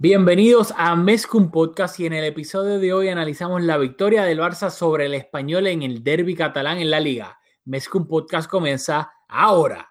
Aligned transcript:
Bienvenidos 0.00 0.72
a 0.76 0.94
Mescum 0.94 1.50
Podcast 1.50 1.98
y 1.98 2.06
en 2.06 2.12
el 2.12 2.22
episodio 2.22 2.78
de 2.78 2.92
hoy 2.92 3.08
analizamos 3.08 3.62
la 3.62 3.76
victoria 3.78 4.22
del 4.22 4.38
Barça 4.38 4.70
sobre 4.70 5.06
el 5.06 5.14
Español 5.14 5.66
en 5.66 5.82
el 5.82 6.04
derby 6.04 6.36
catalán 6.36 6.78
en 6.78 6.88
la 6.88 7.00
liga. 7.00 7.40
Mescum 7.64 8.06
Podcast 8.06 8.48
comienza 8.48 9.10
ahora. 9.28 9.88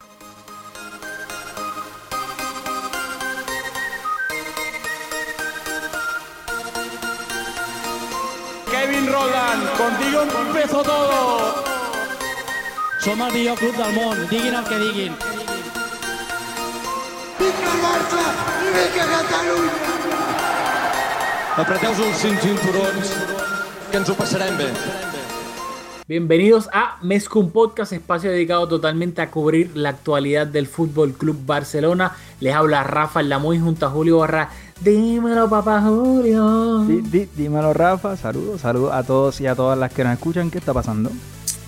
Kevin 8.71 9.12
Roland, 9.12 9.78
contigo 9.78 10.21
empezó 10.47 10.83
todo. 10.83 11.53
Som 13.01 13.21
el 13.24 13.33
millor 13.33 13.58
club 13.58 13.76
del 13.76 13.94
món, 13.94 14.29
diguin 14.29 14.53
el 14.53 14.63
que 14.63 14.76
el 14.76 15.17
Barça 17.81 18.23
i 18.63 18.71
vinga 18.73 19.05
Catalunya! 19.12 19.96
Apreteu-vos 21.58 21.99
els 22.05 22.20
cinc 22.21 22.38
cinturons, 22.43 23.11
que 23.89 23.97
ens 23.97 24.09
ho 24.11 24.16
passarem 24.17 24.57
bé. 24.59 24.67
Bienvenidos 26.07 26.70
a 26.71 26.97
Mescum 27.02 27.49
Podcast, 27.49 27.93
espacio 27.93 28.30
dedicado 28.31 28.67
totalmente 28.67 29.21
a 29.21 29.31
cubrir 29.31 29.71
la 29.75 29.89
actualidad 29.89 30.45
del 30.47 30.67
Fútbol 30.67 31.13
Club 31.13 31.38
Barcelona. 31.45 32.16
Les 32.39 32.53
habla 32.53 32.83
Rafa 32.83 33.23
Lamoy 33.23 33.59
junto 33.59 33.88
a 33.88 33.89
Julio 33.89 34.20
Barra. 34.20 34.49
Dímelo, 34.81 35.49
papá 35.49 35.81
Julio. 35.81 36.85
Di- 36.85 37.27
dímelo, 37.35 37.73
Rafa. 37.73 38.16
Saludos, 38.16 38.61
saludos 38.61 38.94
a 38.94 39.03
todos 39.03 39.41
y 39.41 39.47
a 39.47 39.55
todas 39.55 39.77
las 39.77 39.91
que 39.91 40.03
nos 40.03 40.13
escuchan. 40.13 40.52
¿Qué 40.52 40.59
está 40.59 40.73
pasando? 40.73 41.09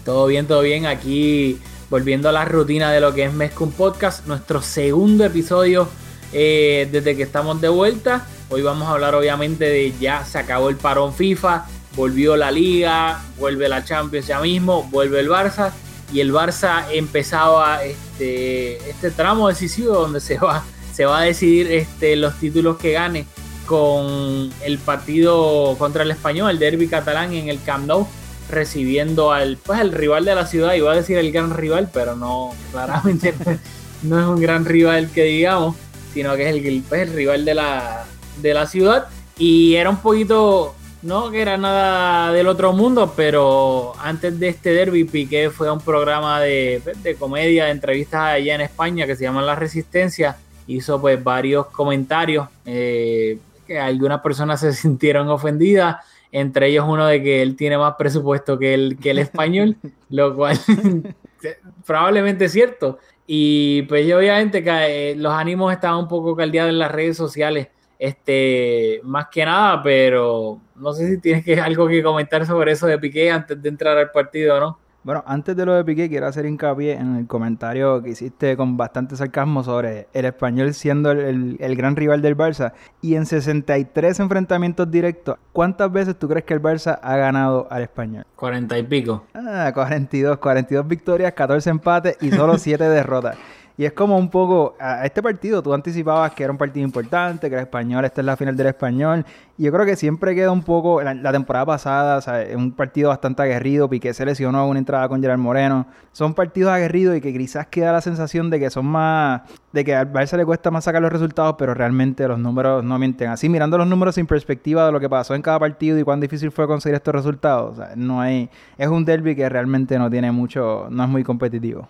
Todo 0.06 0.28
bien, 0.28 0.46
todo 0.46 0.62
bien. 0.62 0.86
Aquí 0.86 1.60
volviendo 1.90 2.30
a 2.30 2.32
la 2.32 2.46
rutina 2.46 2.92
de 2.92 3.02
lo 3.02 3.14
que 3.16 3.26
es 3.26 3.34
Mescum 3.34 3.72
Podcast, 3.72 4.28
nuestro 4.28 4.62
segundo 4.62 5.26
episodio 5.26 5.88
eh, 6.32 6.88
desde 6.92 7.18
que 7.18 7.24
estamos 7.24 7.60
de 7.60 7.70
vuelta. 7.70 8.28
Hoy 8.52 8.64
vamos 8.64 8.88
a 8.88 8.94
hablar 8.94 9.14
obviamente 9.14 9.66
de 9.66 9.94
ya 10.00 10.26
se 10.26 10.40
acabó 10.40 10.70
el 10.70 10.76
parón 10.76 11.14
FIFA, 11.14 11.68
volvió 11.96 12.36
la 12.36 12.50
liga, 12.50 13.22
vuelve 13.38 13.70
la 13.70 13.86
Champions 13.86 14.26
ya 14.26 14.40
mismo, 14.42 14.88
vuelve 14.90 15.20
el 15.20 15.30
Barça 15.30 15.72
y 16.12 16.20
el 16.20 16.34
Barça 16.34 16.86
empezaba 16.92 17.84
este, 17.84 18.78
este 18.90 19.12
tramo 19.12 19.50
decisivo 19.50 19.94
donde 19.94 20.20
se 20.20 20.40
va, 20.40 20.64
se 20.92 21.06
va 21.06 21.20
a 21.20 21.24
decidir 21.26 21.72
este, 21.72 22.16
los 22.16 22.40
títulos 22.40 22.78
que 22.78 22.94
gane 22.94 23.28
con 23.68 24.52
el 24.64 24.80
partido 24.80 25.76
contra 25.78 26.02
el 26.02 26.10
español, 26.10 26.50
el 26.50 26.58
derby 26.58 26.88
catalán 26.88 27.34
en 27.34 27.50
el 27.50 27.62
Camp 27.62 27.86
Nou 27.86 28.08
recibiendo 28.50 29.32
al 29.32 29.58
pues 29.58 29.80
el 29.80 29.92
rival 29.92 30.26
de 30.26 30.34
la 30.34 30.48
ciudad, 30.48 30.74
iba 30.74 30.92
a 30.92 30.96
decir 30.96 31.20
el 31.20 31.32
gran 31.32 31.56
rival, 31.56 31.92
pero 31.94 32.16
no, 32.16 32.56
claramente 32.72 33.36
no 34.02 34.20
es 34.20 34.26
un 34.26 34.42
gran 34.42 34.66
rival 34.66 35.12
que 35.12 35.26
digamos, 35.26 35.76
sino 36.16 36.36
que 36.36 36.50
es 36.50 36.56
el, 36.56 36.84
pues, 36.90 37.04
el 37.04 37.14
rival 37.14 37.46
de 37.46 37.54
la, 37.54 38.08
de 38.42 38.54
la 38.54 38.66
ciudad. 38.66 39.08
Y 39.38 39.76
era 39.76 39.90
un 39.90 39.98
poquito, 39.98 40.76
no 41.02 41.32
que 41.32 41.42
era 41.42 41.58
nada 41.58 42.32
del 42.34 42.48
otro 42.48 42.74
mundo, 42.74 43.14
pero 43.16 43.94
antes 44.00 44.40
de 44.40 44.50
este 44.50 44.74
derby, 44.74 45.06
Piqué 45.06 45.50
fue 45.50 45.68
a 45.68 45.74
un 45.74 45.82
programa 45.82 46.40
de, 46.40 46.82
pues, 46.84 47.02
de 47.02 47.16
comedia, 47.16 47.66
de 47.66 47.72
entrevistas 47.72 48.22
allá 48.22 48.56
en 48.56 48.62
España 48.62 49.06
que 49.06 49.16
se 49.16 49.24
llama 49.24 49.42
La 49.42 49.56
Resistencia. 49.56 50.38
Hizo 50.68 51.02
pues 51.02 51.24
varios 51.24 51.68
comentarios 51.68 52.48
eh, 52.66 53.40
que 53.66 53.80
algunas 53.80 54.22
personas 54.22 54.60
se 54.60 54.74
sintieron 54.74 55.30
ofendidas 55.30 55.98
entre 56.32 56.68
ellos 56.68 56.86
uno 56.88 57.08
de 57.08 57.24
que 57.24 57.42
él 57.42 57.56
tiene 57.56 57.78
más 57.78 57.96
presupuesto 57.96 58.60
que 58.60 58.74
el, 58.74 58.98
que 59.00 59.12
el 59.12 59.20
español, 59.20 59.78
lo 60.10 60.36
cual 60.36 60.60
probablemente 61.86 62.46
es 62.46 62.52
cierto. 62.52 63.00
Y 63.26 63.84
pues 63.84 64.12
obviamente 64.12 64.64
que 64.64 65.12
eh, 65.12 65.16
los 65.16 65.34
ánimos 65.34 65.72
estaban 65.72 66.00
un 66.00 66.08
poco 66.08 66.36
caldeados 66.36 66.72
en 66.72 66.80
las 66.80 66.92
redes 66.92 67.16
sociales, 67.18 67.68
este, 68.00 69.02
más 69.04 69.28
que 69.28 69.46
nada, 69.46 69.84
pero 69.84 70.60
no 70.76 70.94
sé 70.94 71.08
si 71.10 71.18
tienes 71.20 71.44
que, 71.44 71.60
algo 71.60 71.88
que 71.88 72.02
comentar 72.02 72.46
sobre 72.46 72.72
eso 72.72 72.88
de 72.88 72.98
Piqué 72.98 73.30
antes 73.30 73.62
de 73.62 73.70
entrar 73.70 73.98
al 73.98 74.10
partido 74.12 74.60
no. 74.60 74.80
Bueno, 75.02 75.24
antes 75.26 75.56
de 75.56 75.66
lo 75.66 75.74
de 75.76 75.86
Piqué, 75.86 76.10
quiero 76.10 76.28
hacer 76.28 76.46
hincapié 76.46 76.94
en 76.94 77.16
el 77.16 77.26
comentario 77.26 78.04
que 78.04 78.10
hiciste 78.10 78.58
con 78.58 78.76
bastante 78.76 79.16
sarcasmo 79.16 79.64
sobre 79.64 80.08
el 80.12 80.26
español 80.26 80.74
siendo 80.74 81.12
el, 81.12 81.20
el- 81.20 81.58
el 81.60 81.76
gran 81.78 81.96
rival 81.96 82.22
del 82.22 82.36
Barça. 82.36 82.74
Y 83.02 83.16
en 83.16 83.26
63 83.26 84.20
enfrentamientos 84.20 84.92
directos, 84.92 85.38
¿cuántas 85.54 85.90
veces 85.92 86.20
tú 86.20 86.28
crees 86.28 86.44
que 86.46 86.54
el 86.54 86.62
Barça 86.62 87.00
ha 87.02 87.16
ganado 87.16 87.66
al 87.72 87.82
español? 87.84 88.26
Cuarenta 88.36 88.78
y 88.78 88.84
pico. 88.84 89.24
Ah, 89.34 89.72
42, 89.74 90.38
42 90.38 90.86
victorias, 90.88 91.32
14 91.32 91.70
empates 91.70 92.18
y 92.22 92.30
solo 92.32 92.58
7 92.58 92.84
derrotas. 92.90 93.38
Y 93.80 93.86
es 93.86 93.94
como 93.94 94.18
un 94.18 94.30
poco, 94.30 94.76
a 94.78 95.06
este 95.06 95.24
partido 95.24 95.64
tú 95.64 95.74
anticipabas 95.74 96.34
que 96.34 96.44
era 96.44 96.52
un 96.52 96.58
partido 96.58 96.86
importante, 96.86 97.48
que 97.48 97.56
el 97.56 97.62
español, 97.62 98.04
esta 98.04 98.20
es 98.20 98.26
la 98.26 98.36
final 98.36 98.58
del 98.58 98.68
español. 98.68 99.26
Y 99.58 99.64
yo 99.64 99.72
creo 99.72 99.86
que 99.86 99.96
siempre 99.96 100.36
queda 100.36 100.52
un 100.52 100.64
poco, 100.64 101.02
la, 101.02 101.32
temporada 101.32 101.66
pasada, 101.66 102.18
o 102.18 102.22
sea, 102.22 102.46
un 102.58 102.74
partido 102.74 103.08
bastante 103.08 103.42
aguerrido, 103.42 103.90
Piqué 103.90 104.14
se 104.14 104.26
lesionó 104.26 104.68
una 104.68 104.80
entrada 104.80 105.08
con 105.08 105.22
Gerard 105.22 105.40
Moreno. 105.40 105.88
Son 106.12 106.34
partidos 106.34 106.74
aguerridos 106.74 107.16
y 107.16 107.22
que 107.22 107.32
quizás 107.32 107.68
queda 107.68 107.94
la 107.94 108.02
sensación 108.02 108.50
de 108.50 108.60
que 108.60 108.70
son 108.70 108.86
más, 108.86 109.44
de 109.72 109.86
que 109.86 109.96
al 109.96 110.12
Barça 110.12 110.36
le 110.36 110.46
cuesta 110.46 110.72
más 110.72 110.84
sacar 110.84 111.02
los 111.02 111.14
resultados, 111.14 111.56
pero 111.58 111.74
realmente 111.74 112.28
los 112.28 112.38
números 112.38 112.84
no 112.84 113.00
mienten. 113.00 113.30
Así, 113.30 113.48
mirando 113.48 113.78
los 113.78 113.88
números 113.88 114.16
sin 114.16 114.28
perspectiva 114.28 114.86
de 114.88 114.92
lo 114.92 115.00
que 115.00 115.08
pasó 115.08 115.36
en 115.36 115.42
cada 115.42 115.58
partido 115.58 115.98
y 115.98 116.04
cuán 116.04 116.20
difícil 116.20 116.52
fue 116.52 116.68
conseguir 116.68 116.96
estos 116.96 117.16
resultados, 117.16 117.72
o 117.72 117.76
sea, 117.78 117.94
no 117.96 118.20
hay, 118.20 118.50
es 118.78 118.90
un 118.90 119.06
derby 119.06 119.38
que 119.38 119.48
realmente 119.48 119.98
no 119.98 120.10
tiene 120.10 120.34
mucho, 120.34 120.88
no 120.90 121.04
es 121.04 121.10
muy 121.10 121.24
competitivo. 121.24 121.88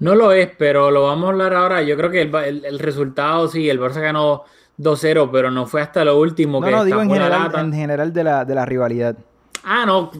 No 0.00 0.14
lo 0.14 0.32
es, 0.32 0.50
pero 0.56 0.90
lo 0.90 1.02
vamos 1.02 1.27
a 1.28 1.32
hablar 1.32 1.54
ahora. 1.54 1.82
Yo 1.82 1.96
creo 1.96 2.10
que 2.10 2.22
el, 2.22 2.34
el- 2.34 2.64
el 2.64 2.78
resultado, 2.78 3.48
sí, 3.48 3.68
el 3.68 3.80
Barça 3.80 4.00
ganó 4.00 4.44
2-0, 4.78 5.30
pero 5.32 5.50
no 5.50 5.66
fue 5.66 5.80
hasta 5.82 6.04
lo 6.04 6.18
último 6.18 6.60
No, 6.60 6.66
que 6.66 6.72
no, 6.72 6.84
digo 6.84 7.00
general, 7.00 7.50
en 7.54 7.72
general 7.72 8.12
de 8.12 8.24
la, 8.24 8.44
de 8.44 8.54
la 8.54 8.64
rivalidad. 8.64 9.16
Ah, 9.64 9.84
no, 9.86 10.10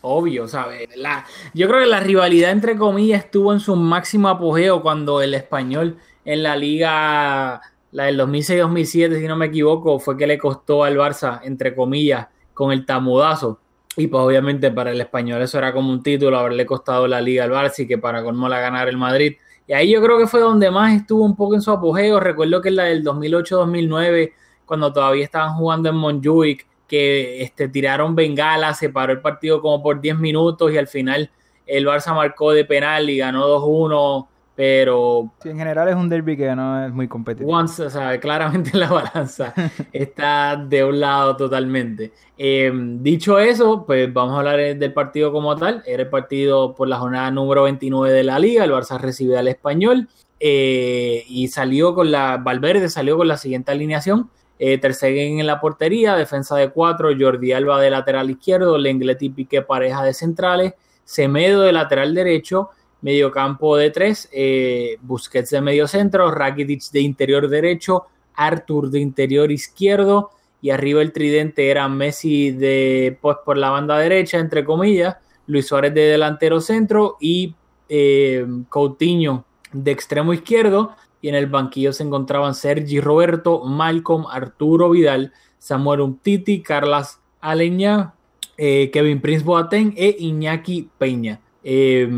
obvio, 0.00 0.48
¿sabes? 0.48 0.88
La, 0.96 1.24
yo 1.54 1.68
creo 1.68 1.80
que 1.80 1.86
la 1.86 2.00
rivalidad, 2.00 2.50
entre 2.50 2.76
comillas, 2.76 3.24
estuvo 3.24 3.52
en 3.52 3.60
su 3.60 3.76
máximo 3.76 4.28
apogeo 4.28 4.82
cuando 4.82 5.22
el 5.22 5.34
español 5.34 5.96
en 6.24 6.42
la 6.42 6.56
liga, 6.56 7.60
la 7.92 8.04
del 8.04 8.18
2006-2007, 8.20 9.18
si 9.20 9.26
no 9.28 9.36
me 9.36 9.46
equivoco, 9.46 9.98
fue 9.98 10.16
que 10.16 10.26
le 10.26 10.36
costó 10.36 10.84
al 10.84 10.96
Barça, 10.96 11.40
entre 11.44 11.74
comillas, 11.74 12.26
con 12.54 12.72
el 12.72 12.84
tamudazo. 12.84 13.60
Y 13.98 14.06
pues 14.06 14.22
obviamente 14.22 14.70
para 14.70 14.92
el 14.92 15.00
español 15.00 15.42
eso 15.42 15.58
era 15.58 15.72
como 15.72 15.90
un 15.90 16.04
título, 16.04 16.38
haberle 16.38 16.64
costado 16.64 17.08
la 17.08 17.20
liga 17.20 17.42
al 17.42 17.50
Barça 17.50 17.80
y 17.80 17.88
que 17.88 17.98
para 17.98 18.22
colmo 18.22 18.48
la 18.48 18.60
ganar 18.60 18.88
el 18.88 18.96
Madrid. 18.96 19.36
Y 19.66 19.72
ahí 19.72 19.90
yo 19.90 20.00
creo 20.00 20.16
que 20.16 20.28
fue 20.28 20.38
donde 20.38 20.70
más 20.70 20.94
estuvo 20.94 21.24
un 21.24 21.34
poco 21.34 21.56
en 21.56 21.60
su 21.62 21.72
apogeo. 21.72 22.20
Recuerdo 22.20 22.62
que 22.62 22.68
en 22.68 22.76
la 22.76 22.84
del 22.84 23.04
2008-2009, 23.04 24.32
cuando 24.64 24.92
todavía 24.92 25.24
estaban 25.24 25.54
jugando 25.56 25.88
en 25.88 25.96
Montjuic, 25.96 26.64
que 26.86 27.42
este, 27.42 27.68
tiraron 27.68 28.14
bengala, 28.14 28.72
se 28.72 28.88
paró 28.88 29.12
el 29.12 29.20
partido 29.20 29.60
como 29.60 29.82
por 29.82 30.00
10 30.00 30.16
minutos 30.18 30.72
y 30.72 30.78
al 30.78 30.86
final 30.86 31.28
el 31.66 31.84
Barça 31.84 32.14
marcó 32.14 32.52
de 32.52 32.64
penal 32.64 33.10
y 33.10 33.18
ganó 33.18 33.48
2-1, 33.48 34.28
pero 34.58 35.30
Sí, 35.40 35.50
en 35.50 35.58
general 35.58 35.88
es 35.88 35.94
un 35.94 36.08
derby 36.08 36.36
que 36.36 36.52
no 36.56 36.84
es 36.84 36.92
muy 36.92 37.06
competitivo. 37.06 37.56
once, 37.56 37.80
o 37.80 37.90
sea, 37.90 38.18
claramente 38.20 38.76
la 38.76 38.88
balanza 38.88 39.54
está 39.92 40.56
de 40.56 40.82
un 40.82 40.98
lado 40.98 41.36
totalmente. 41.36 42.10
Eh, 42.36 42.72
dicho 42.74 43.38
eso, 43.38 43.86
pues 43.86 44.12
vamos 44.12 44.34
a 44.34 44.38
hablar 44.38 44.76
del 44.76 44.92
partido 44.92 45.30
como 45.30 45.54
tal. 45.54 45.84
Era 45.86 46.02
el 46.02 46.08
partido 46.08 46.74
por 46.74 46.88
la 46.88 46.98
jornada 46.98 47.30
número 47.30 47.62
29 47.62 48.12
de 48.12 48.24
la 48.24 48.40
liga. 48.40 48.64
El 48.64 48.72
Barça 48.72 48.98
recibe 48.98 49.38
al 49.38 49.46
español 49.46 50.08
eh, 50.40 51.22
y 51.28 51.46
salió 51.46 51.94
con 51.94 52.10
la. 52.10 52.38
Valverde 52.38 52.88
salió 52.88 53.16
con 53.16 53.28
la 53.28 53.36
siguiente 53.36 53.70
alineación. 53.70 54.28
Eh, 54.58 54.78
Ter 54.78 54.92
Stegen 54.92 55.38
en 55.38 55.46
la 55.46 55.60
portería, 55.60 56.16
defensa 56.16 56.56
de 56.56 56.70
cuatro, 56.70 57.10
Jordi 57.16 57.52
Alba 57.52 57.80
de 57.80 57.90
lateral 57.90 58.28
izquierdo, 58.28 58.76
Lenglet 58.76 59.22
y 59.22 59.30
Piqué 59.30 59.62
pareja 59.62 60.02
de 60.02 60.12
centrales, 60.12 60.74
Semedo 61.04 61.62
de 61.62 61.72
lateral 61.72 62.12
derecho, 62.12 62.70
mediocampo 63.00 63.76
de 63.76 63.90
tres, 63.90 64.28
eh, 64.32 64.98
Busquets 65.02 65.50
de 65.50 65.60
medio 65.60 65.86
centro, 65.86 66.30
Rakitic 66.30 66.90
de 66.90 67.00
interior 67.00 67.48
derecho, 67.48 68.06
Artur 68.34 68.90
de 68.90 69.00
interior 69.00 69.50
izquierdo 69.50 70.30
y 70.60 70.70
arriba 70.70 71.02
el 71.02 71.12
tridente 71.12 71.70
era 71.70 71.88
Messi 71.88 72.50
de 72.50 73.16
pues 73.20 73.36
por 73.44 73.56
la 73.56 73.70
banda 73.70 73.98
derecha 73.98 74.38
entre 74.38 74.64
comillas, 74.64 75.16
Luis 75.46 75.66
Suárez 75.66 75.94
de 75.94 76.02
delantero 76.02 76.60
centro 76.60 77.16
y 77.20 77.54
eh, 77.88 78.46
Coutinho 78.68 79.44
de 79.72 79.90
extremo 79.90 80.32
izquierdo 80.32 80.94
y 81.20 81.28
en 81.28 81.34
el 81.34 81.46
banquillo 81.46 81.92
se 81.92 82.04
encontraban 82.04 82.54
Sergi 82.54 83.00
Roberto, 83.00 83.64
Malcolm, 83.64 84.26
Arturo 84.30 84.90
Vidal, 84.90 85.32
Samuel 85.58 86.00
Umtiti, 86.00 86.62
Carlas 86.62 87.20
Aleña, 87.40 88.14
eh, 88.56 88.90
Kevin 88.92 89.20
Prince 89.20 89.44
Boateng 89.44 89.94
e 89.96 90.16
Iñaki 90.18 90.90
Peña. 90.98 91.40
Eh, 91.70 92.08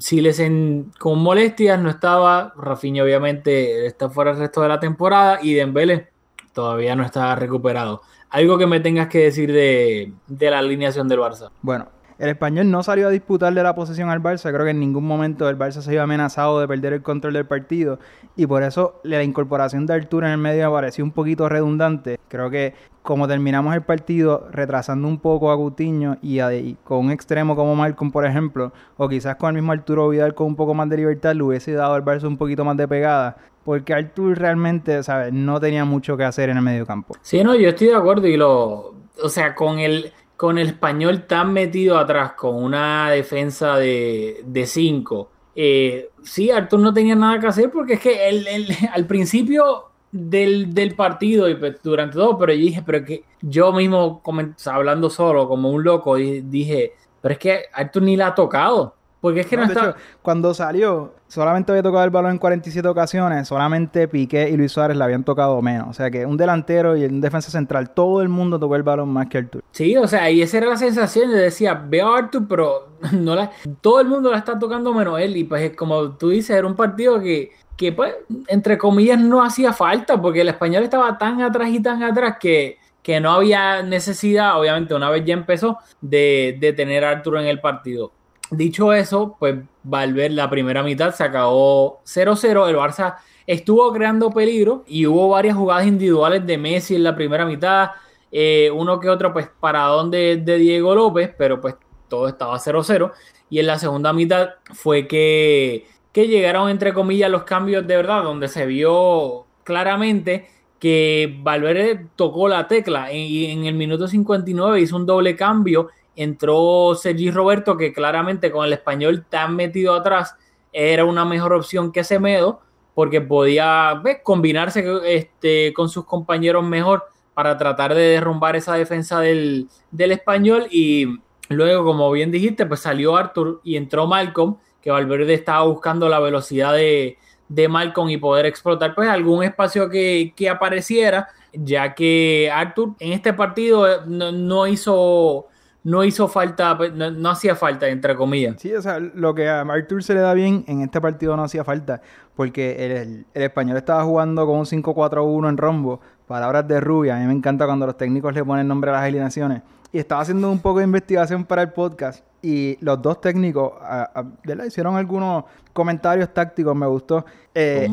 Siles 0.00 0.40
en, 0.40 0.90
con 0.98 1.20
molestias 1.20 1.80
no 1.80 1.90
estaba, 1.90 2.52
Rafinha 2.56 3.04
obviamente 3.04 3.86
está 3.86 4.10
fuera 4.10 4.32
el 4.32 4.38
resto 4.38 4.62
de 4.62 4.68
la 4.68 4.80
temporada 4.80 5.38
y 5.40 5.54
Dembélé 5.54 6.08
todavía 6.52 6.96
no 6.96 7.04
está 7.04 7.32
recuperado. 7.36 8.02
Algo 8.30 8.58
que 8.58 8.66
me 8.66 8.80
tengas 8.80 9.06
que 9.06 9.18
decir 9.18 9.52
de, 9.52 10.12
de 10.26 10.50
la 10.50 10.58
alineación 10.58 11.06
del 11.06 11.20
Barça. 11.20 11.50
Bueno, 11.62 11.86
El 12.18 12.30
español 12.30 12.70
no 12.70 12.82
salió 12.82 13.08
a 13.08 13.10
disputarle 13.10 13.62
la 13.62 13.74
posesión 13.74 14.08
al 14.08 14.22
Barça. 14.22 14.50
Creo 14.50 14.64
que 14.64 14.70
en 14.70 14.80
ningún 14.80 15.06
momento 15.06 15.48
el 15.50 15.58
Barça 15.58 15.82
se 15.82 15.92
iba 15.92 16.02
amenazado 16.02 16.60
de 16.60 16.66
perder 16.66 16.94
el 16.94 17.02
control 17.02 17.34
del 17.34 17.44
partido. 17.44 17.98
Y 18.36 18.46
por 18.46 18.62
eso 18.62 19.00
la 19.02 19.22
incorporación 19.22 19.84
de 19.84 19.94
Arturo 19.94 20.26
en 20.26 20.32
el 20.32 20.38
medio 20.38 20.66
me 20.70 20.74
pareció 20.74 21.04
un 21.04 21.10
poquito 21.10 21.48
redundante. 21.48 22.18
Creo 22.28 22.48
que 22.48 22.74
como 23.02 23.28
terminamos 23.28 23.74
el 23.74 23.82
partido 23.82 24.48
retrasando 24.50 25.06
un 25.06 25.18
poco 25.18 25.50
a 25.52 25.56
Coutinho 25.56 26.16
y, 26.22 26.74
con 26.84 27.06
un 27.06 27.10
extremo 27.10 27.54
como 27.54 27.76
Malcolm, 27.76 28.10
por 28.10 28.24
ejemplo, 28.24 28.72
o 28.96 29.08
quizás 29.08 29.36
con 29.36 29.50
el 29.50 29.62
mismo 29.62 29.72
Arturo 29.72 30.08
Vidal 30.08 30.34
con 30.34 30.46
un 30.46 30.56
poco 30.56 30.72
más 30.74 30.88
de 30.88 30.96
libertad, 30.96 31.34
le 31.34 31.42
hubiese 31.42 31.72
dado 31.72 31.94
al 31.94 32.04
Barça 32.04 32.26
un 32.26 32.38
poquito 32.38 32.64
más 32.64 32.78
de 32.78 32.88
pegada. 32.88 33.36
Porque 33.62 33.92
Arturo 33.92 34.34
realmente, 34.34 35.02
¿sabes? 35.02 35.32
No 35.32 35.60
tenía 35.60 35.84
mucho 35.84 36.16
que 36.16 36.24
hacer 36.24 36.48
en 36.48 36.56
el 36.56 36.62
medio 36.62 36.86
campo. 36.86 37.14
Sí, 37.20 37.44
no, 37.44 37.54
yo 37.54 37.68
estoy 37.68 37.88
de 37.88 37.96
acuerdo 37.96 38.26
y 38.26 38.36
lo, 38.36 38.94
o 39.22 39.28
sea, 39.28 39.54
con 39.54 39.78
el, 39.78 40.12
con 40.36 40.58
el 40.58 40.68
español 40.68 41.26
tan 41.26 41.52
metido 41.52 41.98
atrás, 41.98 42.32
con 42.32 42.56
una 42.62 43.10
defensa 43.10 43.76
de, 43.76 44.42
de 44.44 44.66
cinco, 44.66 45.30
eh, 45.54 46.10
sí, 46.22 46.50
Artur 46.50 46.80
no 46.80 46.92
tenía 46.92 47.14
nada 47.14 47.40
que 47.40 47.46
hacer 47.46 47.70
porque 47.70 47.94
es 47.94 48.00
que 48.00 48.28
él, 48.28 48.46
él- 48.46 48.68
al 48.92 49.06
principio 49.06 49.84
del, 50.12 50.74
del 50.74 50.94
partido 50.94 51.48
y 51.48 51.54
pues, 51.56 51.82
durante 51.82 52.16
todo, 52.16 52.38
pero 52.38 52.52
yo 52.52 52.60
dije, 52.60 52.82
pero 52.84 53.04
que 53.04 53.24
yo 53.40 53.72
mismo 53.72 54.22
hablando 54.66 55.08
solo 55.10 55.48
como 55.48 55.70
un 55.70 55.82
loco, 55.84 56.16
di- 56.16 56.42
dije, 56.42 56.92
pero 57.20 57.32
es 57.32 57.38
que 57.38 57.62
Artur 57.72 58.02
ni 58.02 58.16
la 58.16 58.28
ha 58.28 58.34
tocado, 58.34 58.94
porque 59.20 59.40
es 59.40 59.46
que 59.46 59.56
no, 59.56 59.62
No, 59.62 59.68
de 59.68 59.74
está... 59.74 59.90
hecho, 59.90 59.98
cuando 60.22 60.54
salió, 60.54 61.14
solamente 61.26 61.72
había 61.72 61.82
tocado 61.82 62.04
el 62.04 62.10
balón 62.10 62.32
en 62.32 62.38
47 62.38 62.86
ocasiones, 62.88 63.48
solamente 63.48 64.06
Piqué 64.08 64.48
y 64.50 64.56
Luis 64.56 64.72
Suárez 64.72 64.96
le 64.96 65.02
habían 65.04 65.24
tocado 65.24 65.60
menos. 65.62 65.88
O 65.88 65.92
sea 65.92 66.10
que 66.10 66.26
un 66.26 66.36
delantero 66.36 66.96
y 66.96 67.04
un 67.04 67.20
defensa 67.20 67.50
central, 67.50 67.90
todo 67.94 68.22
el 68.22 68.28
mundo 68.28 68.58
tocó 68.58 68.76
el 68.76 68.82
balón 68.82 69.08
más 69.08 69.28
que 69.28 69.38
Artur. 69.38 69.62
Sí, 69.72 69.96
o 69.96 70.06
sea, 70.06 70.30
y 70.30 70.42
esa 70.42 70.58
era 70.58 70.68
la 70.68 70.76
sensación. 70.76 71.30
Yo 71.30 71.36
decía, 71.36 71.74
veo 71.74 72.14
a 72.14 72.18
Arthur, 72.18 72.46
pero 72.48 72.88
no 73.12 73.34
la, 73.34 73.50
todo 73.80 74.00
el 74.00 74.08
mundo 74.08 74.30
la 74.30 74.38
está 74.38 74.58
tocando 74.58 74.92
menos 74.94 75.18
él. 75.20 75.36
Y 75.36 75.44
pues, 75.44 75.74
como 75.76 76.12
tú 76.16 76.30
dices, 76.30 76.56
era 76.56 76.66
un 76.66 76.76
partido 76.76 77.20
que, 77.20 77.50
que 77.76 77.92
pues, 77.92 78.14
entre 78.48 78.78
comillas, 78.78 79.18
no 79.20 79.42
hacía 79.44 79.72
falta, 79.72 80.20
porque 80.20 80.42
el 80.42 80.48
español 80.48 80.82
estaba 80.84 81.18
tan 81.18 81.42
atrás 81.42 81.68
y 81.70 81.80
tan 81.82 82.02
atrás 82.02 82.36
que, 82.40 82.78
que 83.02 83.20
no 83.20 83.32
había 83.32 83.82
necesidad, 83.82 84.58
obviamente, 84.60 84.94
una 84.94 85.10
vez 85.10 85.24
ya 85.24 85.34
empezó, 85.34 85.78
de, 86.00 86.56
de 86.60 86.72
tener 86.72 87.04
a 87.04 87.10
Arthur 87.10 87.38
en 87.38 87.46
el 87.46 87.60
partido. 87.60 88.12
Dicho 88.50 88.92
eso, 88.92 89.36
pues 89.38 89.56
Valverde 89.82 90.30
la 90.30 90.48
primera 90.50 90.82
mitad 90.82 91.14
se 91.14 91.24
acabó 91.24 92.00
0-0. 92.04 92.68
El 92.68 92.76
Barça 92.76 93.16
estuvo 93.46 93.92
creando 93.92 94.30
peligro 94.30 94.84
y 94.86 95.06
hubo 95.06 95.28
varias 95.30 95.56
jugadas 95.56 95.86
individuales 95.86 96.46
de 96.46 96.58
Messi 96.58 96.94
en 96.94 97.04
la 97.04 97.14
primera 97.16 97.44
mitad. 97.46 97.90
eh, 98.32 98.70
uno 98.74 99.00
que 99.00 99.08
otro, 99.08 99.32
pues, 99.32 99.48
paradón 99.60 100.10
de, 100.10 100.36
de 100.36 100.58
Diego 100.58 100.94
López, 100.94 101.30
pero 101.38 101.60
pues 101.60 101.76
todo 102.08 102.28
estaba 102.28 102.58
0-0. 102.58 103.12
Y 103.50 103.60
en 103.60 103.66
la 103.66 103.78
segunda 103.78 104.12
mitad 104.12 104.50
fue 104.74 105.06
que, 105.06 105.86
que 106.12 106.26
llegaron, 106.28 106.68
entre 106.70 106.92
comillas, 106.92 107.30
los 107.30 107.44
cambios 107.44 107.86
de 107.86 107.96
verdad, 107.96 108.22
donde 108.24 108.48
se 108.48 108.66
vio 108.66 109.46
claramente 109.64 110.48
que 110.78 111.38
Valverde 111.42 112.06
tocó 112.16 112.48
la 112.48 112.68
tecla 112.68 113.12
y 113.12 113.46
en 113.50 113.64
el 113.66 113.74
minuto 113.74 114.06
59 114.08 114.80
hizo 114.80 114.96
un 114.96 115.06
doble 115.06 115.34
cambio 115.36 115.88
entró 116.16 116.94
Sergi 116.94 117.30
Roberto, 117.30 117.76
que 117.76 117.92
claramente 117.92 118.50
con 118.50 118.64
el 118.66 118.72
español 118.72 119.24
tan 119.28 119.54
metido 119.54 119.94
atrás 119.94 120.34
era 120.72 121.04
una 121.04 121.24
mejor 121.24 121.52
opción 121.52 121.92
que 121.92 122.04
Semedo, 122.04 122.60
porque 122.94 123.20
podía 123.20 124.02
combinarse 124.22 124.84
este, 125.04 125.72
con 125.74 125.88
sus 125.88 126.06
compañeros 126.06 126.64
mejor 126.64 127.04
para 127.34 127.58
tratar 127.58 127.94
de 127.94 128.00
derrumbar 128.00 128.56
esa 128.56 128.74
defensa 128.74 129.20
del, 129.20 129.68
del 129.90 130.12
español. 130.12 130.66
Y 130.70 131.18
luego, 131.50 131.84
como 131.84 132.10
bien 132.10 132.30
dijiste, 132.30 132.64
pues 132.64 132.80
salió 132.80 133.16
Arthur 133.16 133.60
y 133.62 133.76
entró 133.76 134.06
Malcolm, 134.06 134.56
que 134.80 134.90
Valverde 134.90 135.34
estaba 135.34 135.64
buscando 135.64 136.08
la 136.08 136.20
velocidad 136.20 136.72
de, 136.72 137.18
de 137.48 137.68
Malcolm 137.68 138.08
y 138.08 138.16
poder 138.16 138.46
explotar 138.46 138.94
pues 138.94 139.08
algún 139.08 139.44
espacio 139.44 139.88
que, 139.90 140.32
que 140.34 140.48
apareciera, 140.48 141.28
ya 141.52 141.94
que 141.94 142.50
Arthur 142.52 142.94
en 142.98 143.12
este 143.12 143.32
partido 143.32 144.06
no, 144.06 144.32
no 144.32 144.66
hizo 144.66 145.46
no 145.86 146.02
hizo 146.02 146.26
falta, 146.26 146.76
pues, 146.76 146.92
no, 146.92 147.12
no, 147.12 147.30
hacía 147.30 147.54
falta, 147.54 147.86
entre 147.86 148.16
comillas. 148.16 148.56
Sí, 148.58 148.74
o 148.74 148.82
sea, 148.82 148.98
lo 148.98 149.36
que 149.36 149.48
a 149.48 149.60
Artur 149.60 150.02
se 150.02 150.14
le 150.14 150.20
da 150.20 150.34
bien 150.34 150.64
en 150.66 150.80
este 150.80 151.00
partido 151.00 151.36
no 151.36 151.44
hacía 151.44 151.62
falta, 151.62 152.02
porque 152.34 152.84
el, 152.84 153.24
el 153.32 153.42
español 153.44 153.76
estaba 153.76 154.02
jugando 154.02 154.44
con 154.46 154.58
un 154.58 154.64
5-4-1 154.64 155.48
en 155.48 155.56
rombo, 155.56 156.00
palabras 156.26 156.66
de 156.66 156.80
rubia, 156.80 157.16
a 157.16 157.20
mí 157.20 157.26
me 157.26 157.34
encanta 157.34 157.66
cuando 157.66 157.86
los 157.86 157.96
técnicos 157.96 158.34
le 158.34 158.44
ponen 158.44 158.66
nombre 158.66 158.90
a 158.90 158.94
las 158.94 159.02
alineaciones, 159.02 159.62
y 159.92 159.98
estaba 160.00 160.22
haciendo 160.22 160.50
un 160.50 160.58
poco 160.58 160.80
de 160.80 160.86
investigación 160.86 161.44
para 161.44 161.62
el 161.62 161.70
podcast, 161.70 162.24
y 162.42 162.76
los 162.80 163.00
dos 163.00 163.20
técnicos 163.20 163.74
a, 163.80 164.24
hicieron 164.66 164.96
algunos 164.96 165.44
comentarios 165.72 166.34
tácticos, 166.34 166.74
me 166.74 166.86
gustó. 166.86 167.24
Eh, 167.54 167.88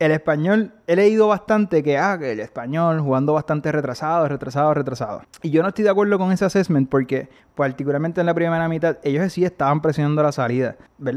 el 0.00 0.10
español, 0.10 0.72
he 0.86 0.96
leído 0.96 1.28
bastante 1.28 1.82
que, 1.82 1.96
ah, 1.98 2.18
que 2.18 2.32
el 2.32 2.40
español 2.40 3.00
jugando 3.00 3.32
bastante 3.32 3.70
retrasado, 3.70 4.26
retrasado, 4.28 4.74
retrasado. 4.74 5.22
Y 5.42 5.50
yo 5.50 5.62
no 5.62 5.68
estoy 5.68 5.84
de 5.84 5.90
acuerdo 5.90 6.18
con 6.18 6.32
ese 6.32 6.44
assessment 6.44 6.88
porque, 6.88 7.28
particularmente 7.54 8.20
en 8.20 8.26
la 8.26 8.34
primera 8.34 8.68
mitad, 8.68 8.98
ellos 9.04 9.32
sí 9.32 9.44
estaban 9.44 9.80
presionando 9.80 10.22
la 10.22 10.32
salida, 10.32 10.76